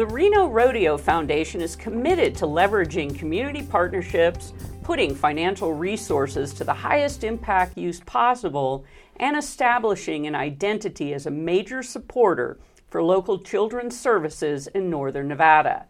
The 0.00 0.06
Reno 0.06 0.46
Rodeo 0.46 0.96
Foundation 0.96 1.60
is 1.60 1.76
committed 1.76 2.34
to 2.36 2.46
leveraging 2.46 3.18
community 3.18 3.60
partnerships, 3.62 4.54
putting 4.82 5.14
financial 5.14 5.74
resources 5.74 6.54
to 6.54 6.64
the 6.64 6.72
highest 6.72 7.22
impact 7.22 7.76
use 7.76 8.00
possible, 8.00 8.86
and 9.16 9.36
establishing 9.36 10.26
an 10.26 10.34
identity 10.34 11.12
as 11.12 11.26
a 11.26 11.30
major 11.30 11.82
supporter 11.82 12.58
for 12.88 13.02
local 13.02 13.40
children's 13.40 14.00
services 14.00 14.68
in 14.68 14.88
Northern 14.88 15.28
Nevada. 15.28 15.84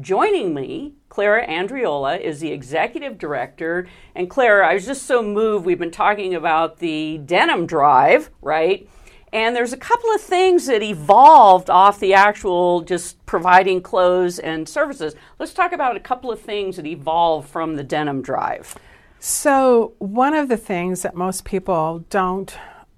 Joining 0.00 0.54
me, 0.54 0.94
Clara 1.10 1.46
Andriola 1.46 2.18
is 2.18 2.40
the 2.40 2.52
executive 2.52 3.18
director. 3.18 3.86
And 4.14 4.30
Clara, 4.30 4.66
I 4.66 4.72
was 4.72 4.86
just 4.86 5.02
so 5.02 5.22
moved. 5.22 5.66
We've 5.66 5.78
been 5.78 5.90
talking 5.90 6.34
about 6.34 6.78
the 6.78 7.18
denim 7.18 7.66
drive, 7.66 8.30
right? 8.40 8.88
And 9.32 9.54
there's 9.54 9.72
a 9.72 9.76
couple 9.76 10.10
of 10.12 10.20
things 10.20 10.66
that 10.66 10.82
evolved 10.82 11.70
off 11.70 12.00
the 12.00 12.14
actual 12.14 12.80
just 12.80 13.24
providing 13.26 13.80
clothes 13.80 14.38
and 14.38 14.68
services. 14.68 15.14
Let's 15.38 15.54
talk 15.54 15.72
about 15.72 15.96
a 15.96 16.00
couple 16.00 16.32
of 16.32 16.40
things 16.40 16.76
that 16.76 16.86
evolved 16.86 17.48
from 17.48 17.76
the 17.76 17.84
denim 17.84 18.22
drive. 18.22 18.74
So, 19.20 19.92
one 19.98 20.34
of 20.34 20.48
the 20.48 20.56
things 20.56 21.02
that 21.02 21.14
most 21.14 21.44
people 21.44 22.04
don't 22.10 22.56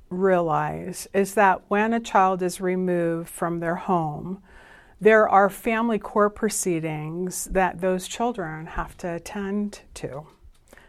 realize 0.08 1.08
is 1.12 1.34
that 1.34 1.62
when 1.68 1.92
a 1.92 2.00
child 2.00 2.42
is 2.42 2.60
removed 2.60 3.28
from 3.28 3.60
their 3.60 3.74
home, 3.74 4.42
there 5.00 5.28
are 5.28 5.50
family 5.50 5.98
court 5.98 6.36
proceedings 6.36 7.46
that 7.46 7.80
those 7.80 8.06
children 8.06 8.66
have 8.66 8.96
to 8.98 9.14
attend 9.14 9.80
to 9.94 10.26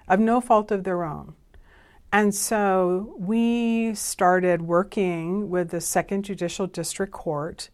of 0.07 0.19
no 0.19 0.39
fault 0.41 0.71
of 0.71 0.83
their 0.83 1.03
own. 1.03 1.33
And 2.13 2.36
so 2.36 3.15
we 3.17 3.96
started 3.96 4.62
working 4.62 5.50
with 5.50 5.72
the 5.72 5.82
Second 5.82 6.25
Judicial 6.25 6.67
District 6.67 7.12
Court 7.12 7.72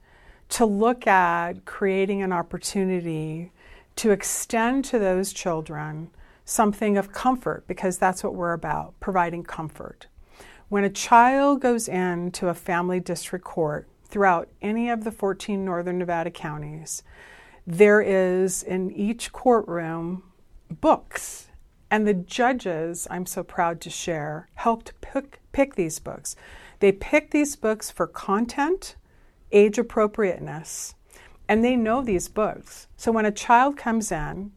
to 0.47 0.65
look 0.65 1.05
at 1.05 1.65
creating 1.65 2.21
an 2.21 2.31
opportunity 2.31 3.51
to 3.97 4.11
extend 4.11 4.85
to 4.85 4.97
those 4.97 5.33
children 5.33 6.09
something 6.45 6.97
of 6.97 7.11
comfort 7.11 7.67
because 7.67 7.97
that's 7.97 8.23
what 8.23 8.33
we're 8.33 8.53
about 8.53 8.97
providing 9.01 9.43
comfort. 9.43 10.07
When 10.69 10.85
a 10.85 10.89
child 10.89 11.59
goes 11.59 11.89
into 11.89 12.47
a 12.47 12.53
family 12.53 13.01
district 13.01 13.43
court 13.43 13.89
throughout 14.05 14.47
any 14.61 14.89
of 14.89 15.03
the 15.03 15.11
14 15.11 15.65
northern 15.65 15.97
Nevada 15.97 16.31
counties, 16.31 17.03
there 17.67 18.01
is 18.01 18.63
in 18.63 18.89
each 18.91 19.33
courtroom 19.33 20.23
books. 20.71 21.48
And 21.91 22.07
the 22.07 22.13
judges, 22.13 23.07
I'm 23.09 23.25
so 23.25 23.43
proud 23.43 23.81
to 23.81 23.89
share, 23.89 24.49
helped 24.55 24.93
pick, 25.01 25.39
pick 25.51 25.75
these 25.75 25.99
books. 25.99 26.35
They 26.79 26.91
pick 26.91 27.31
these 27.31 27.55
books 27.55 27.89
for 27.89 28.05
content, 28.05 28.95
age 29.51 29.77
appropriateness, 29.79 30.95
and 31.47 31.63
they 31.63 31.75
know 31.75 32.01
these 32.01 32.27
books. 32.27 32.87
So 32.95 33.11
when 33.11 33.25
a 33.25 33.31
child 33.31 33.75
comes 33.75 34.11
in, 34.11 34.51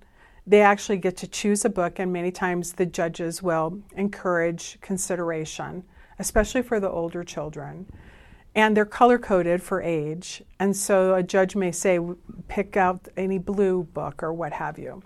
they 0.47 0.61
actually 0.61 0.99
get 0.99 1.17
to 1.19 1.27
choose 1.27 1.65
a 1.65 1.71
book, 1.71 1.99
and 1.99 2.13
many 2.13 2.31
times 2.31 2.75
the 2.75 2.85
judges 2.87 3.43
will 3.43 3.81
encourage 3.97 4.79
consideration, 4.81 5.85
especially 6.19 6.63
for 6.63 6.81
the 6.81 6.91
older 6.91 7.25
children. 7.25 7.87
And 8.55 8.77
they're 8.77 8.85
color 8.85 9.19
coded 9.19 9.63
for 9.63 9.81
age, 9.81 10.43
and 10.61 10.77
so 10.77 11.15
a 11.15 11.23
judge 11.23 11.57
may 11.57 11.73
say, 11.73 11.99
pick 12.49 12.77
out 12.77 13.09
any 13.17 13.39
blue 13.39 13.85
book 13.85 14.23
or 14.23 14.33
what 14.33 14.53
have 14.53 14.79
you. 14.79 15.03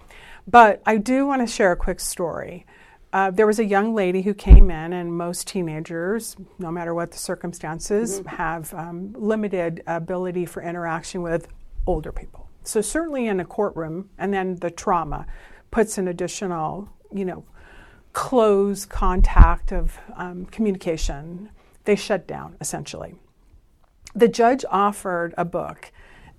But 0.48 0.82
I 0.84 0.96
do 0.96 1.26
want 1.26 1.42
to 1.42 1.46
share 1.46 1.70
a 1.70 1.76
quick 1.76 2.00
story. 2.00 2.66
Uh, 3.12 3.30
there 3.30 3.46
was 3.46 3.60
a 3.60 3.64
young 3.64 3.94
lady 3.94 4.22
who 4.22 4.34
came 4.34 4.68
in, 4.70 4.92
and 4.92 5.16
most 5.16 5.46
teenagers, 5.46 6.36
no 6.58 6.72
matter 6.72 6.92
what 6.92 7.12
the 7.12 7.18
circumstances, 7.18 8.18
mm-hmm. 8.18 8.36
have 8.36 8.74
um, 8.74 9.12
limited 9.16 9.80
ability 9.86 10.44
for 10.44 10.60
interaction 10.60 11.22
with 11.22 11.46
older 11.86 12.10
people. 12.10 12.48
So 12.64 12.80
certainly 12.80 13.28
in 13.28 13.38
a 13.38 13.44
courtroom, 13.44 14.10
and 14.18 14.34
then 14.34 14.56
the 14.56 14.70
trauma 14.72 15.24
puts 15.70 15.98
an 15.98 16.08
additional, 16.08 16.88
you 17.12 17.24
know, 17.24 17.44
close 18.12 18.84
contact 18.84 19.72
of 19.72 19.98
um, 20.16 20.46
communication. 20.46 21.50
They 21.84 21.94
shut 21.94 22.26
down 22.26 22.56
essentially. 22.60 23.14
The 24.16 24.28
judge 24.28 24.64
offered 24.70 25.34
a 25.38 25.44
book, 25.44 25.92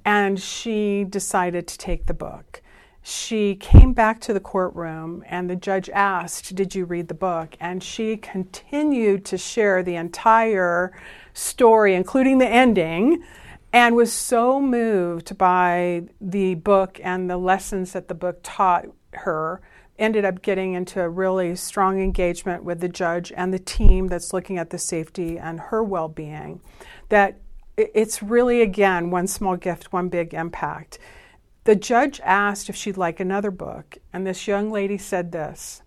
and 0.03 0.39
she 0.39 1.05
decided 1.07 1.67
to 1.67 1.77
take 1.77 2.07
the 2.07 2.13
book 2.13 2.61
she 3.09 3.55
came 3.55 3.93
back 3.93 4.19
to 4.19 4.33
the 4.33 4.41
courtroom 4.41 5.23
and 5.27 5.49
the 5.49 5.55
judge 5.55 5.89
asked, 5.91 6.53
Did 6.53 6.75
you 6.75 6.83
read 6.83 7.07
the 7.07 7.13
book? 7.13 7.55
And 7.57 7.81
she 7.81 8.17
continued 8.17 9.23
to 9.27 9.37
share 9.37 9.81
the 9.81 9.95
entire 9.95 10.91
story, 11.33 11.95
including 11.95 12.39
the 12.39 12.49
ending, 12.49 13.23
and 13.71 13.95
was 13.95 14.11
so 14.11 14.59
moved 14.59 15.37
by 15.37 16.03
the 16.19 16.55
book 16.55 16.99
and 17.01 17.29
the 17.29 17.37
lessons 17.37 17.93
that 17.93 18.09
the 18.09 18.13
book 18.13 18.41
taught 18.43 18.87
her. 19.13 19.61
Ended 19.97 20.25
up 20.25 20.41
getting 20.41 20.73
into 20.73 21.01
a 21.01 21.07
really 21.07 21.55
strong 21.55 22.01
engagement 22.01 22.65
with 22.65 22.81
the 22.81 22.89
judge 22.89 23.31
and 23.37 23.53
the 23.53 23.59
team 23.59 24.07
that's 24.09 24.33
looking 24.33 24.57
at 24.57 24.69
the 24.69 24.77
safety 24.77 25.39
and 25.39 25.61
her 25.61 25.81
well 25.81 26.09
being. 26.09 26.59
That 27.07 27.39
it's 27.77 28.23
really, 28.23 28.61
again, 28.61 29.11
one 29.11 29.27
small 29.27 29.55
gift, 29.55 29.93
one 29.93 30.09
big 30.09 30.33
impact. 30.33 30.97
The 31.63 31.75
judge 31.75 32.19
asked 32.23 32.69
if 32.69 32.75
she'd 32.75 32.97
like 32.97 33.19
another 33.19 33.51
book, 33.51 33.97
and 34.11 34.25
this 34.25 34.47
young 34.47 34.71
lady 34.71 34.97
said 34.97 35.31
this 35.31 35.83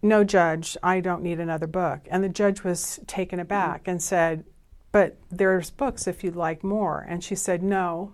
No, 0.00 0.24
judge, 0.24 0.76
I 0.82 1.00
don't 1.00 1.22
need 1.22 1.38
another 1.38 1.66
book. 1.66 2.00
And 2.10 2.24
the 2.24 2.28
judge 2.28 2.64
was 2.64 3.00
taken 3.06 3.38
mm-hmm. 3.38 3.46
aback 3.46 3.88
and 3.88 4.02
said, 4.02 4.44
But 4.90 5.18
there's 5.30 5.70
books 5.70 6.06
if 6.06 6.24
you'd 6.24 6.36
like 6.36 6.64
more. 6.64 7.04
And 7.06 7.22
she 7.22 7.34
said, 7.34 7.62
No, 7.62 8.12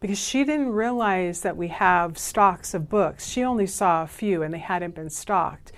because 0.00 0.18
she 0.18 0.44
didn't 0.44 0.72
realize 0.72 1.42
that 1.42 1.56
we 1.56 1.68
have 1.68 2.18
stocks 2.18 2.72
of 2.72 2.88
books. 2.88 3.26
She 3.26 3.44
only 3.44 3.66
saw 3.66 4.02
a 4.02 4.08
few 4.08 4.42
and 4.42 4.54
they 4.54 4.58
hadn't 4.58 4.94
been 4.94 5.10
stocked. 5.10 5.72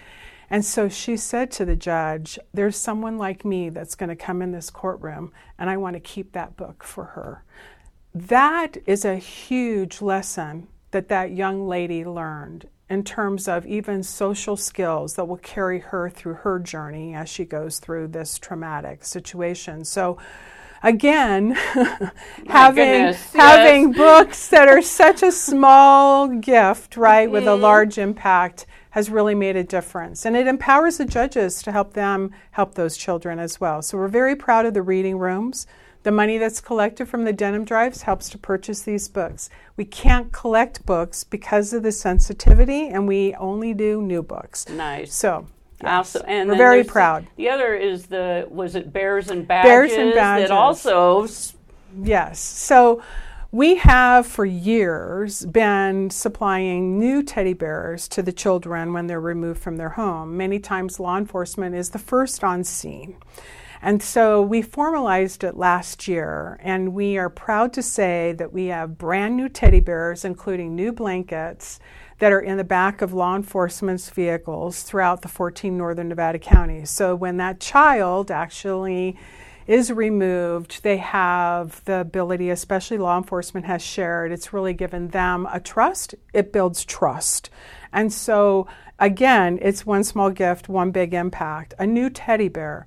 And 0.54 0.64
so 0.64 0.88
she 0.88 1.16
said 1.16 1.50
to 1.52 1.64
the 1.64 1.75
judge, 1.75 2.38
There's 2.52 2.76
someone 2.76 3.18
like 3.18 3.44
me 3.44 3.70
that's 3.70 3.96
going 3.96 4.08
to 4.08 4.16
come 4.16 4.40
in 4.40 4.52
this 4.52 4.70
courtroom, 4.70 5.32
and 5.58 5.68
I 5.68 5.76
want 5.76 5.94
to 5.94 6.00
keep 6.00 6.32
that 6.32 6.56
book 6.56 6.84
for 6.84 7.04
her 7.04 7.44
that 8.14 8.76
is 8.87 9.04
a 9.04 9.16
huge 9.16 10.00
lesson 10.00 10.68
that 10.92 11.09
that 11.09 11.33
young 11.33 11.66
lady 11.66 12.05
learned 12.05 12.68
in 12.88 13.02
terms 13.02 13.48
of 13.48 13.66
even 13.66 14.02
social 14.02 14.57
skills 14.57 15.14
that 15.14 15.24
will 15.24 15.38
carry 15.38 15.81
her 15.81 16.09
through 16.09 16.35
her 16.35 16.61
journey 16.61 17.14
as 17.14 17.28
she 17.28 17.44
goes 17.44 17.81
through 17.81 18.07
this 18.07 18.38
traumatic 18.38 19.05
situation. 19.05 19.85
So 19.85 20.16
again, 20.83 21.52
having 22.46 22.85
goodness, 22.85 23.33
having 23.33 23.88
yes. 23.88 23.96
books 23.96 24.48
that 24.48 24.68
are 24.68 24.83
such 24.83 25.24
a 25.24 25.33
small 25.33 26.28
gift, 26.28 26.96
right, 26.96 27.28
with 27.28 27.44
a 27.44 27.48
mm-hmm. 27.48 27.62
large 27.62 27.98
impact 27.98 28.66
has 28.94 29.11
really 29.11 29.35
made 29.35 29.57
a 29.57 29.64
difference. 29.64 30.24
And 30.24 30.37
it 30.37 30.46
empowers 30.46 30.98
the 30.98 31.04
judges 31.04 31.64
to 31.64 31.72
help 31.72 31.94
them 31.94 32.30
help 32.52 32.74
those 32.74 32.96
children 32.96 33.40
as 33.40 33.61
well. 33.61 33.83
So 33.83 33.98
we're 33.98 34.07
very 34.07 34.37
proud 34.37 34.66
of 34.66 34.74
the 34.74 34.83
reading 34.83 35.18
rooms. 35.18 35.66
The 36.04 36.12
money 36.12 36.38
that's 36.38 36.61
collected 36.61 37.09
from 37.09 37.24
the 37.24 37.33
denim 37.33 37.64
drives 37.64 38.02
helps 38.02 38.30
to 38.30 38.38
purchase 38.38 38.83
these 38.83 39.09
books. 39.09 39.50
We 39.76 39.85
can't 39.85 40.30
collect 40.30 40.87
books 40.87 41.24
because 41.24 41.72
of 41.72 41.83
the 41.83 41.90
sensitivity, 41.90 42.87
and 42.87 43.09
we 43.09 43.35
only 43.35 43.74
do 43.74 44.00
new 44.00 44.22
books. 44.22 44.68
Nice. 44.68 45.12
So, 45.12 45.48
yes. 45.83 45.90
Also, 45.90 46.20
and 46.28 46.48
we're 46.48 46.57
very 46.57 46.85
proud. 46.85 47.24
The, 47.24 47.30
the, 47.37 47.48
other 47.48 47.74
is 47.74 48.07
the 48.07 48.46
was 48.48 48.76
it 48.76 48.92
Bears 48.92 49.28
and 49.28 49.44
Badges? 49.48 49.68
Bears 49.68 49.92
and 49.94 50.14
Badges. 50.14 50.50
That 50.50 50.54
also. 50.54 51.26
Yes. 52.00 52.38
So. 52.38 53.02
We 53.54 53.76
have 53.76 54.26
for 54.26 54.44
years 54.44 55.46
been 55.46 56.10
supplying 56.10 56.98
new 56.98 57.22
teddy 57.22 57.52
bears 57.52 58.08
to 58.08 58.20
the 58.20 58.32
children 58.32 58.92
when 58.92 59.06
they're 59.06 59.20
removed 59.20 59.60
from 59.60 59.76
their 59.76 59.90
home. 59.90 60.36
Many 60.36 60.58
times, 60.58 60.98
law 60.98 61.16
enforcement 61.16 61.76
is 61.76 61.90
the 61.90 62.00
first 62.00 62.42
on 62.42 62.64
scene. 62.64 63.16
And 63.80 64.02
so 64.02 64.42
we 64.42 64.60
formalized 64.60 65.44
it 65.44 65.56
last 65.56 66.08
year, 66.08 66.58
and 66.64 66.94
we 66.94 67.16
are 67.16 67.30
proud 67.30 67.72
to 67.74 67.82
say 67.82 68.34
that 68.38 68.52
we 68.52 68.66
have 68.66 68.98
brand 68.98 69.36
new 69.36 69.48
teddy 69.48 69.78
bears, 69.78 70.24
including 70.24 70.74
new 70.74 70.90
blankets, 70.90 71.78
that 72.18 72.32
are 72.32 72.40
in 72.40 72.56
the 72.56 72.64
back 72.64 73.02
of 73.02 73.12
law 73.12 73.36
enforcement's 73.36 74.10
vehicles 74.10 74.82
throughout 74.82 75.22
the 75.22 75.28
14 75.28 75.78
northern 75.78 76.08
Nevada 76.08 76.40
counties. 76.40 76.90
So 76.90 77.14
when 77.14 77.36
that 77.36 77.60
child 77.60 78.32
actually 78.32 79.16
is 79.66 79.90
removed, 79.90 80.83
they 80.83 80.98
have 80.98 81.85
the 81.85 82.00
ability, 82.00 82.50
especially 82.50 82.98
law 82.98 83.16
enforcement 83.16 83.66
has 83.66 83.83
shared, 83.83 84.33
it's 84.33 84.53
really 84.53 84.74
given 84.74 85.09
them 85.09 85.46
a 85.53 85.61
trust. 85.61 86.14
It 86.33 86.53
builds 86.53 86.85
trust. 86.85 87.50
And 87.92 88.12
so, 88.12 88.66
again, 88.98 89.59
it's 89.62 89.87
one 89.87 90.05
small 90.05 90.31
gift, 90.31 90.68
one 90.68 90.90
big 90.90 91.14
impact. 91.14 91.74
A 91.79 91.87
new 91.87 92.11
teddy 92.11 92.48
bear 92.48 92.87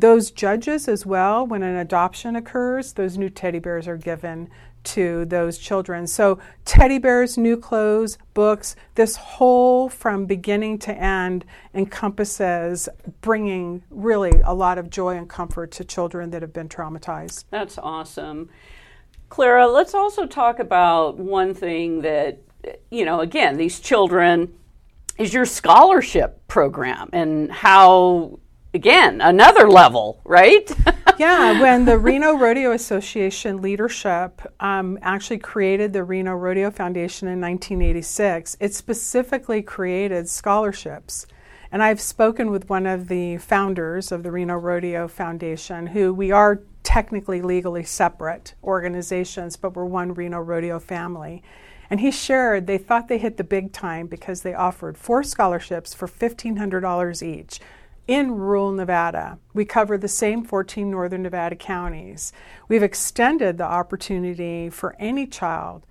those 0.00 0.30
judges 0.30 0.88
as 0.88 1.04
well, 1.04 1.46
when 1.46 1.62
an 1.62 1.76
adoption 1.76 2.36
occurs, 2.36 2.92
those 2.92 3.18
new 3.18 3.30
teddy 3.30 3.58
bears 3.58 3.88
are 3.88 3.96
given 3.96 4.48
to 4.84 5.24
those 5.26 5.58
children. 5.58 6.06
So, 6.06 6.38
teddy 6.64 6.98
bears, 6.98 7.36
new 7.36 7.56
clothes, 7.56 8.16
books, 8.32 8.76
this 8.94 9.16
whole 9.16 9.88
from 9.88 10.26
beginning 10.26 10.78
to 10.80 10.92
end 10.92 11.44
encompasses 11.74 12.88
bringing 13.20 13.82
really 13.90 14.40
a 14.44 14.54
lot 14.54 14.78
of 14.78 14.88
joy 14.88 15.16
and 15.16 15.28
comfort 15.28 15.72
to 15.72 15.84
children 15.84 16.30
that 16.30 16.42
have 16.42 16.52
been 16.52 16.68
traumatized. 16.68 17.44
That's 17.50 17.76
awesome. 17.78 18.48
Clara, 19.28 19.66
let's 19.66 19.94
also 19.94 20.26
talk 20.26 20.58
about 20.58 21.18
one 21.18 21.52
thing 21.52 22.00
that, 22.02 22.38
you 22.90 23.04
know, 23.04 23.20
again, 23.20 23.56
these 23.56 23.80
children 23.80 24.54
is 25.18 25.34
your 25.34 25.44
scholarship 25.44 26.46
program 26.48 27.10
and 27.12 27.50
how 27.52 28.38
again 28.78 29.20
another 29.20 29.68
level, 29.68 30.20
right? 30.24 30.70
yeah, 31.18 31.60
when 31.60 31.84
the 31.84 31.98
Reno 31.98 32.34
Rodeo 32.34 32.70
Association 32.70 33.60
leadership 33.60 34.40
um, 34.60 35.00
actually 35.02 35.38
created 35.38 35.92
the 35.92 36.04
Reno 36.04 36.34
Rodeo 36.34 36.70
Foundation 36.70 37.26
in 37.26 37.40
1986, 37.40 38.56
it 38.60 38.72
specifically 38.74 39.62
created 39.62 40.28
scholarships. 40.28 41.26
And 41.72 41.82
I've 41.82 42.00
spoken 42.00 42.52
with 42.52 42.70
one 42.70 42.86
of 42.86 43.08
the 43.08 43.38
founders 43.38 44.12
of 44.12 44.22
the 44.22 44.30
Reno 44.30 44.54
Rodeo 44.54 45.08
Foundation, 45.08 45.88
who 45.88 46.14
we 46.14 46.30
are 46.30 46.62
technically 46.84 47.42
legally 47.42 47.82
separate 47.82 48.54
organizations, 48.62 49.56
but 49.56 49.74
we're 49.74 49.86
one 49.86 50.14
Reno 50.14 50.38
Rodeo 50.38 50.78
family. 50.78 51.42
And 51.90 51.98
he 51.98 52.12
shared 52.12 52.68
they 52.68 52.78
thought 52.78 53.08
they 53.08 53.18
hit 53.18 53.38
the 53.38 53.44
big 53.44 53.72
time 53.72 54.06
because 54.06 54.42
they 54.42 54.54
offered 54.54 54.96
four 54.96 55.24
scholarships 55.24 55.94
for 55.94 56.06
$1,500 56.06 57.22
each 57.26 57.60
in 58.08 58.32
rural 58.32 58.72
Nevada. 58.72 59.38
We 59.54 59.64
cover 59.64 59.96
the 59.96 60.08
same 60.08 60.42
14 60.42 60.90
northern 60.90 61.22
Nevada 61.22 61.54
counties. 61.54 62.32
We've 62.66 62.82
extended 62.82 63.58
the 63.58 63.64
opportunity 63.64 64.70
for 64.70 64.96
any 64.98 65.28
child 65.28 65.86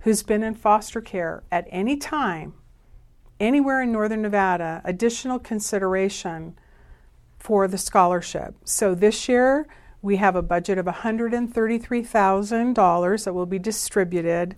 who's 0.00 0.22
been 0.22 0.42
in 0.42 0.54
foster 0.54 1.00
care 1.00 1.42
at 1.50 1.66
any 1.70 1.96
time, 1.96 2.52
anywhere 3.40 3.80
in 3.80 3.92
northern 3.92 4.20
Nevada, 4.20 4.82
additional 4.84 5.38
consideration 5.38 6.58
for 7.38 7.66
the 7.68 7.78
scholarship. 7.78 8.56
So 8.64 8.94
this 8.94 9.28
year, 9.28 9.66
We 10.04 10.16
have 10.16 10.36
a 10.36 10.42
budget 10.42 10.76
of 10.76 10.84
$133,000 10.84 13.24
that 13.24 13.32
will 13.32 13.46
be 13.46 13.58
distributed. 13.58 14.54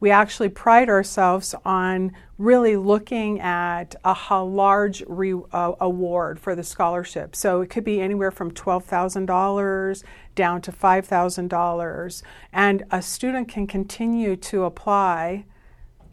We 0.00 0.10
actually 0.10 0.48
pride 0.50 0.88
ourselves 0.88 1.54
on 1.64 2.12
really 2.36 2.76
looking 2.76 3.40
at 3.40 3.96
a, 4.04 4.16
a 4.30 4.44
large 4.44 5.02
re, 5.08 5.34
uh, 5.52 5.72
award 5.80 6.38
for 6.38 6.54
the 6.54 6.62
scholarship. 6.62 7.34
So 7.34 7.60
it 7.60 7.70
could 7.70 7.84
be 7.84 8.00
anywhere 8.00 8.30
from 8.30 8.52
$12,000 8.52 10.04
down 10.34 10.62
to 10.62 10.72
$5,000. 10.72 12.22
And 12.52 12.84
a 12.90 13.02
student 13.02 13.48
can 13.48 13.66
continue 13.66 14.36
to 14.36 14.64
apply 14.64 15.44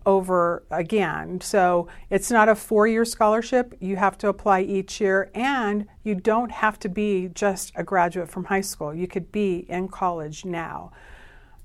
over 0.06 0.64
again. 0.70 1.42
So 1.42 1.88
it's 2.10 2.30
not 2.30 2.50
a 2.50 2.56
four 2.56 2.88
year 2.88 3.06
scholarship. 3.06 3.76
You 3.80 3.96
have 3.96 4.18
to 4.20 4.28
apply 4.28 4.62
each 4.62 5.02
year, 5.02 5.32
and 5.34 5.88
you 6.04 6.16
don't 6.16 6.52
have 6.52 6.80
to 6.80 6.90
be 6.90 7.30
just 7.34 7.72
a 7.76 7.84
graduate 7.84 8.30
from 8.30 8.46
high 8.46 8.62
school. 8.62 8.94
You 8.94 9.08
could 9.08 9.32
be 9.32 9.66
in 9.70 9.88
college 9.88 10.46
now. 10.46 10.92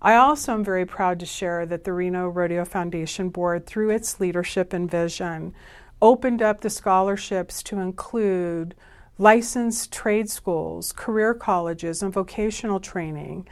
I 0.03 0.15
also 0.15 0.55
am 0.55 0.65
very 0.65 0.87
proud 0.87 1.21
to 1.21 1.27
share 1.27 1.67
that 1.67 1.85
the 1.85 1.93
Reno 1.93 2.27
Rodeo 2.27 2.65
Foundation 2.65 3.29
Board, 3.29 3.67
through 3.67 3.91
its 3.91 4.19
leadership 4.19 4.73
and 4.73 4.91
vision, 4.91 5.53
opened 6.01 6.41
up 6.41 6.63
the 6.63 6.71
scholarships 6.71 7.63
to 7.65 7.81
include 7.81 8.75
licensed 9.19 9.93
trade 9.93 10.31
schools, 10.31 10.93
career 10.93 11.35
colleges, 11.35 12.03
and 12.03 12.15
vocational 12.15 12.81
training. 12.81 13.47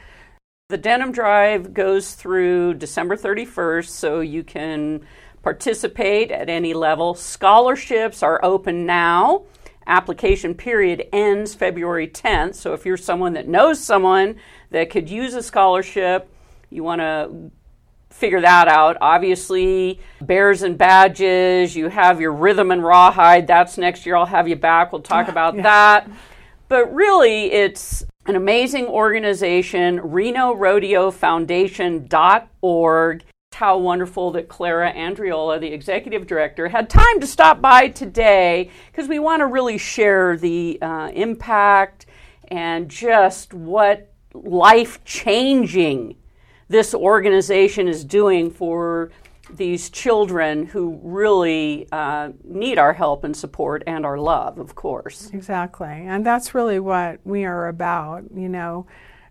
The 0.69 0.77
Denim 0.77 1.11
Drive 1.11 1.75
goes 1.75 2.15
through 2.15 2.75
December 2.75 3.15
31st, 3.15 3.89
so 3.89 4.19
you 4.19 4.43
can 4.43 5.01
participate 5.43 6.31
at 6.31 6.49
any 6.49 6.73
level. 6.73 7.13
Scholarships 7.13 8.23
are 8.23 8.43
open 8.43 8.87
now. 8.87 9.43
Application 9.85 10.55
period 10.55 11.07
ends 11.13 11.53
February 11.53 12.07
10th. 12.07 12.55
So 12.55 12.73
if 12.73 12.87
you're 12.87 12.97
someone 12.97 13.33
that 13.33 13.47
knows 13.47 13.79
someone 13.79 14.37
that 14.71 14.89
could 14.89 15.09
use 15.09 15.35
a 15.35 15.43
scholarship, 15.43 16.27
you 16.69 16.83
want 16.83 17.01
to 17.01 17.51
figure 18.09 18.41
that 18.41 18.67
out. 18.67 18.97
Obviously, 19.01 19.99
bears 20.21 20.61
and 20.61 20.77
badges, 20.77 21.75
you 21.75 21.89
have 21.89 22.21
your 22.21 22.33
rhythm 22.33 22.69
and 22.71 22.83
rawhide. 22.83 23.47
That's 23.47 23.77
next 23.77 24.05
year. 24.05 24.15
I'll 24.15 24.25
have 24.25 24.47
you 24.47 24.55
back. 24.55 24.91
We'll 24.91 25.01
talk 25.01 25.27
about 25.29 25.55
yeah. 25.55 25.63
that. 25.63 26.09
But 26.67 26.93
really, 26.93 27.51
it's 27.51 28.05
an 28.25 28.35
amazing 28.35 28.85
organization, 28.85 29.99
Reno 30.01 30.53
Rodeo 30.53 31.09
Foundation.org. 31.11 33.23
How 33.53 33.79
wonderful 33.79 34.31
that 34.33 34.47
Clara 34.47 34.93
Andriola, 34.93 35.59
the 35.59 35.73
executive 35.73 36.27
director, 36.27 36.69
had 36.69 36.89
time 36.89 37.19
to 37.19 37.27
stop 37.27 37.59
by 37.59 37.89
today 37.89 38.69
because 38.91 39.09
we 39.09 39.17
want 39.17 39.39
to 39.39 39.47
really 39.47 39.79
share 39.79 40.37
the 40.37 40.77
uh, 40.81 41.09
impact 41.13 42.05
and 42.49 42.87
just 42.87 43.53
what 43.53 44.13
life 44.33 45.03
changing 45.03 46.15
this 46.69 46.93
organization 46.93 47.87
is 47.87 48.05
doing 48.05 48.51
for 48.51 49.11
these 49.51 49.89
children 49.89 50.67
who 50.67 50.99
really 51.01 51.87
uh, 51.91 52.29
need 52.43 52.77
our 52.77 52.93
help 52.93 53.23
and 53.23 53.35
support 53.35 53.83
and 53.87 54.05
our 54.05 54.17
love, 54.17 54.59
of 54.59 54.75
course. 54.75 55.31
Exactly. 55.33 55.87
And 55.87 56.23
that's 56.25 56.53
really 56.53 56.79
what 56.79 57.19
we 57.25 57.45
are 57.45 57.67
about, 57.67 58.25
you 58.35 58.47
know. 58.47 58.85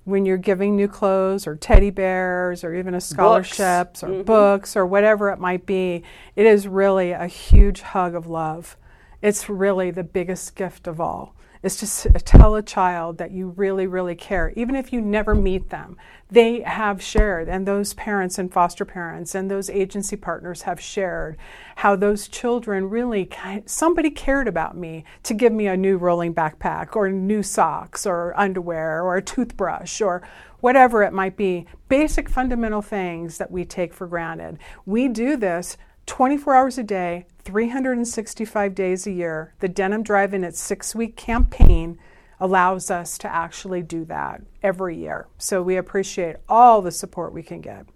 When 0.04 0.24
you're 0.24 0.38
giving 0.38 0.74
new 0.74 0.88
clothes 0.88 1.46
or 1.46 1.54
teddy 1.54 1.90
bears 1.90 2.64
or 2.64 2.74
even 2.74 2.94
a 2.94 3.00
scholarships 3.00 4.00
books. 4.00 4.02
or 4.02 4.08
mm-hmm. 4.08 4.22
books 4.22 4.74
or 4.74 4.86
whatever 4.86 5.30
it 5.30 5.38
might 5.38 5.66
be, 5.66 6.02
it 6.34 6.46
is 6.46 6.66
really 6.66 7.12
a 7.12 7.26
huge 7.26 7.82
hug 7.82 8.14
of 8.14 8.26
love. 8.26 8.76
It's 9.20 9.48
really 9.50 9.90
the 9.90 10.04
biggest 10.04 10.56
gift 10.56 10.86
of 10.86 10.98
all 10.98 11.34
is 11.62 11.76
to 11.76 12.10
uh, 12.10 12.18
tell 12.24 12.54
a 12.54 12.62
child 12.62 13.18
that 13.18 13.30
you 13.30 13.48
really, 13.50 13.86
really 13.86 14.14
care, 14.14 14.52
even 14.56 14.76
if 14.76 14.92
you 14.92 15.00
never 15.00 15.34
meet 15.34 15.70
them. 15.70 15.96
They 16.30 16.60
have 16.60 17.02
shared, 17.02 17.48
and 17.48 17.66
those 17.66 17.94
parents 17.94 18.38
and 18.38 18.52
foster 18.52 18.84
parents 18.84 19.34
and 19.34 19.50
those 19.50 19.70
agency 19.70 20.16
partners 20.16 20.62
have 20.62 20.80
shared 20.80 21.36
how 21.76 21.96
those 21.96 22.28
children 22.28 22.90
really, 22.90 23.28
somebody 23.64 24.10
cared 24.10 24.46
about 24.46 24.76
me 24.76 25.04
to 25.22 25.34
give 25.34 25.52
me 25.52 25.66
a 25.66 25.76
new 25.76 25.96
rolling 25.96 26.34
backpack 26.34 26.94
or 26.94 27.08
new 27.08 27.42
socks 27.42 28.06
or 28.06 28.38
underwear 28.38 29.02
or 29.02 29.16
a 29.16 29.22
toothbrush 29.22 30.00
or 30.00 30.22
whatever 30.60 31.02
it 31.02 31.12
might 31.12 31.36
be. 31.36 31.66
Basic 31.88 32.28
fundamental 32.28 32.82
things 32.82 33.38
that 33.38 33.50
we 33.50 33.64
take 33.64 33.94
for 33.94 34.06
granted. 34.06 34.58
We 34.84 35.08
do 35.08 35.36
this 35.36 35.76
24 36.08 36.54
hours 36.54 36.78
a 36.78 36.82
day, 36.82 37.26
365 37.44 38.74
days 38.74 39.06
a 39.06 39.12
year. 39.12 39.54
The 39.60 39.68
Denim 39.68 40.02
Drive 40.02 40.32
in 40.32 40.42
its 40.42 40.58
six 40.58 40.94
week 40.94 41.16
campaign 41.16 41.98
allows 42.40 42.90
us 42.90 43.18
to 43.18 43.28
actually 43.28 43.82
do 43.82 44.04
that 44.06 44.40
every 44.62 44.96
year. 44.96 45.28
So 45.36 45.62
we 45.62 45.76
appreciate 45.76 46.36
all 46.48 46.80
the 46.80 46.90
support 46.90 47.34
we 47.34 47.42
can 47.42 47.60
get. 47.60 47.86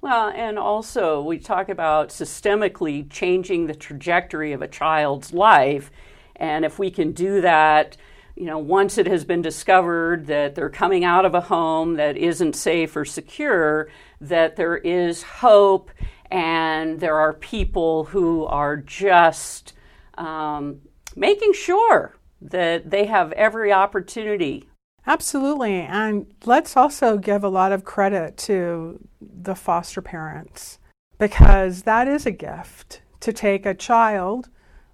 Well, 0.00 0.28
and 0.28 0.58
also 0.58 1.20
we 1.20 1.38
talk 1.38 1.68
about 1.68 2.08
systemically 2.08 3.08
changing 3.10 3.66
the 3.66 3.74
trajectory 3.74 4.52
of 4.52 4.62
a 4.62 4.68
child's 4.68 5.32
life. 5.32 5.90
And 6.36 6.64
if 6.64 6.78
we 6.78 6.90
can 6.90 7.12
do 7.12 7.42
that, 7.42 7.98
you 8.34 8.46
know, 8.46 8.58
once 8.58 8.98
it 8.98 9.08
has 9.08 9.24
been 9.24 9.42
discovered 9.42 10.26
that 10.28 10.54
they're 10.54 10.70
coming 10.70 11.04
out 11.04 11.24
of 11.24 11.34
a 11.34 11.40
home 11.40 11.94
that 11.94 12.16
isn't 12.16 12.54
safe 12.54 12.96
or 12.96 13.04
secure, 13.04 13.90
that 14.20 14.56
there 14.56 14.76
is 14.76 15.22
hope 15.22 15.90
and 16.30 17.00
there 17.00 17.18
are 17.18 17.32
people 17.34 18.04
who 18.04 18.44
are 18.46 18.76
just 18.76 19.72
um, 20.16 20.80
making 21.16 21.52
sure 21.52 22.16
that 22.40 22.90
they 22.90 23.06
have 23.06 23.32
every 23.32 23.72
opportunity. 23.72 24.68
Absolutely. 25.06 25.80
And 25.80 26.26
let's 26.44 26.76
also 26.76 27.16
give 27.16 27.42
a 27.42 27.48
lot 27.48 27.72
of 27.72 27.84
credit 27.84 28.36
to 28.38 29.00
the 29.20 29.54
foster 29.54 30.02
parents 30.02 30.78
because 31.18 31.82
that 31.82 32.06
is 32.06 32.26
a 32.26 32.30
gift 32.30 33.00
to 33.20 33.32
take 33.32 33.64
a 33.64 33.74
child 33.74 34.50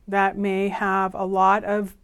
that 0.07 0.39
may 0.39 0.69
have 0.69 1.15
a 1.15 1.25
lot 1.25 1.65
of, 1.65 1.97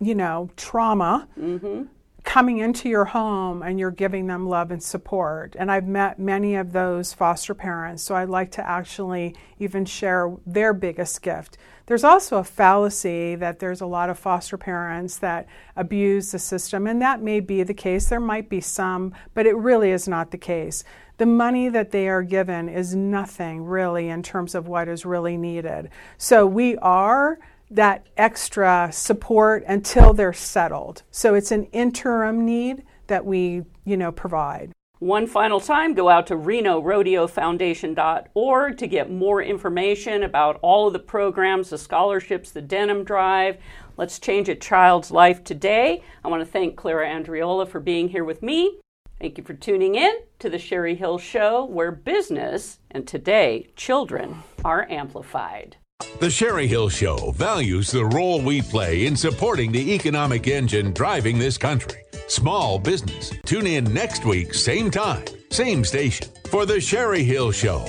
you 0.00 0.14
know, 0.14 0.50
trauma 0.56 1.28
mm-hmm 1.38 1.84
coming 2.24 2.58
into 2.58 2.88
your 2.88 3.04
home 3.04 3.62
and 3.62 3.78
you're 3.78 3.90
giving 3.90 4.26
them 4.26 4.48
love 4.48 4.70
and 4.70 4.82
support. 4.82 5.54
And 5.58 5.70
I've 5.70 5.86
met 5.86 6.18
many 6.18 6.56
of 6.56 6.72
those 6.72 7.12
foster 7.12 7.54
parents, 7.54 8.02
so 8.02 8.16
I'd 8.16 8.30
like 8.30 8.50
to 8.52 8.66
actually 8.66 9.36
even 9.58 9.84
share 9.84 10.34
their 10.46 10.72
biggest 10.72 11.22
gift. 11.22 11.58
There's 11.86 12.02
also 12.02 12.38
a 12.38 12.44
fallacy 12.44 13.34
that 13.34 13.58
there's 13.58 13.82
a 13.82 13.86
lot 13.86 14.08
of 14.08 14.18
foster 14.18 14.56
parents 14.56 15.18
that 15.18 15.46
abuse 15.76 16.32
the 16.32 16.38
system, 16.38 16.86
and 16.86 17.00
that 17.02 17.20
may 17.20 17.40
be 17.40 17.62
the 17.62 17.74
case. 17.74 18.08
There 18.08 18.20
might 18.20 18.48
be 18.48 18.60
some, 18.60 19.12
but 19.34 19.46
it 19.46 19.54
really 19.54 19.90
is 19.90 20.08
not 20.08 20.30
the 20.30 20.38
case. 20.38 20.82
The 21.18 21.26
money 21.26 21.68
that 21.68 21.90
they 21.90 22.08
are 22.08 22.22
given 22.22 22.70
is 22.70 22.94
nothing 22.94 23.64
really 23.64 24.08
in 24.08 24.22
terms 24.22 24.54
of 24.54 24.66
what 24.66 24.88
is 24.88 25.04
really 25.04 25.36
needed. 25.36 25.90
So 26.16 26.46
we 26.46 26.78
are 26.78 27.38
that 27.74 28.06
extra 28.16 28.88
support 28.92 29.64
until 29.66 30.14
they're 30.14 30.32
settled. 30.32 31.02
So 31.10 31.34
it's 31.34 31.50
an 31.50 31.64
interim 31.66 32.46
need 32.46 32.84
that 33.08 33.26
we, 33.26 33.64
you 33.84 33.96
know, 33.96 34.12
provide. 34.12 34.70
One 35.00 35.26
final 35.26 35.58
time, 35.60 35.92
go 35.92 36.08
out 36.08 36.28
to 36.28 36.34
RenoRodeoFoundation.org 36.34 38.78
to 38.78 38.86
get 38.86 39.10
more 39.10 39.42
information 39.42 40.22
about 40.22 40.58
all 40.62 40.86
of 40.86 40.94
the 40.94 40.98
programs, 40.98 41.68
the 41.70 41.76
scholarships, 41.76 42.52
the 42.52 42.62
Denim 42.62 43.04
Drive. 43.04 43.58
Let's 43.96 44.18
change 44.18 44.48
a 44.48 44.54
child's 44.54 45.10
life 45.10 45.44
today. 45.44 46.02
I 46.24 46.28
want 46.28 46.42
to 46.42 46.50
thank 46.50 46.76
Clara 46.76 47.06
Andriola 47.06 47.68
for 47.68 47.80
being 47.80 48.08
here 48.08 48.24
with 48.24 48.42
me. 48.42 48.78
Thank 49.20 49.36
you 49.36 49.44
for 49.44 49.54
tuning 49.54 49.94
in 49.94 50.20
to 50.38 50.48
the 50.48 50.58
Sherry 50.58 50.94
Hill 50.94 51.18
Show, 51.18 51.64
where 51.64 51.90
business 51.90 52.78
and 52.90 53.06
today 53.06 53.68
children 53.76 54.42
are 54.64 54.90
amplified. 54.90 55.76
The 56.24 56.30
Sherry 56.30 56.66
Hill 56.66 56.88
Show 56.88 57.32
values 57.32 57.90
the 57.90 58.04
role 58.06 58.40
we 58.40 58.62
play 58.62 59.06
in 59.06 59.14
supporting 59.14 59.70
the 59.70 59.94
economic 59.94 60.48
engine 60.48 60.92
driving 60.92 61.38
this 61.38 61.58
country. 61.58 62.02
Small 62.28 62.78
business. 62.78 63.30
Tune 63.44 63.66
in 63.66 63.84
next 63.92 64.24
week, 64.24 64.54
same 64.54 64.90
time, 64.90 65.24
same 65.50 65.84
station, 65.84 66.28
for 66.48 66.66
The 66.66 66.80
Sherry 66.80 67.22
Hill 67.24 67.52
Show. 67.52 67.84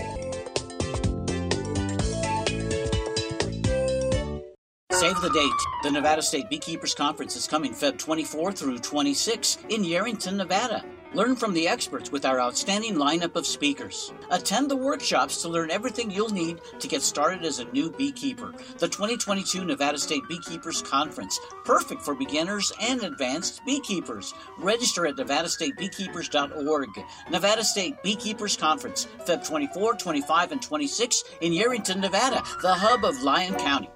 Save 4.92 5.22
the 5.22 5.32
date. 5.34 5.52
The 5.84 5.92
Nevada 5.92 6.22
State 6.22 6.50
Beekeepers 6.50 6.94
Conference 6.94 7.36
is 7.36 7.48
coming 7.48 7.74
Feb 7.74 7.98
24 7.98 8.52
through 8.52 8.80
26 8.80 9.60
in 9.70 9.84
Yerington, 9.84 10.36
Nevada. 10.36 10.84
Learn 11.14 11.36
from 11.36 11.54
the 11.54 11.68
experts 11.68 12.12
with 12.12 12.26
our 12.26 12.42
outstanding 12.42 12.96
lineup 12.96 13.36
of 13.36 13.46
speakers. 13.46 14.12
Attend 14.32 14.70
the 14.70 14.76
workshops 14.76 15.42
to 15.42 15.50
learn 15.50 15.72
everything 15.72 16.12
you'll 16.12 16.30
need 16.30 16.60
to 16.80 16.88
get 16.88 17.02
started 17.02 17.46
as 17.46 17.60
a 17.60 17.72
new 17.72 17.90
beekeeper. 17.92 18.54
The 18.80 18.90
2022 18.90 19.64
Nevada 19.64 19.98
State 19.98 20.28
Beekeepers 20.28 20.82
Conference, 20.82 21.40
perfect 21.64 22.02
for 22.02 22.16
beginners 22.16 22.72
and 22.82 23.04
advanced 23.04 23.66
beekeepers. 23.66 24.34
Register 24.58 25.08
at 25.08 25.16
nevadastatebeekeepers.org. 25.16 26.90
Nevada 27.32 27.64
State 27.64 28.02
Beekeepers 28.04 28.58
Conference, 28.58 29.08
Feb 29.26 29.48
24, 29.48 29.94
25, 29.96 30.52
and 30.52 30.62
26 30.62 31.24
in 31.42 31.54
Yerington, 31.54 31.98
Nevada, 31.98 32.44
the 32.62 32.74
hub 32.74 33.06
of 33.06 33.22
Lyon 33.22 33.56
County. 33.56 33.90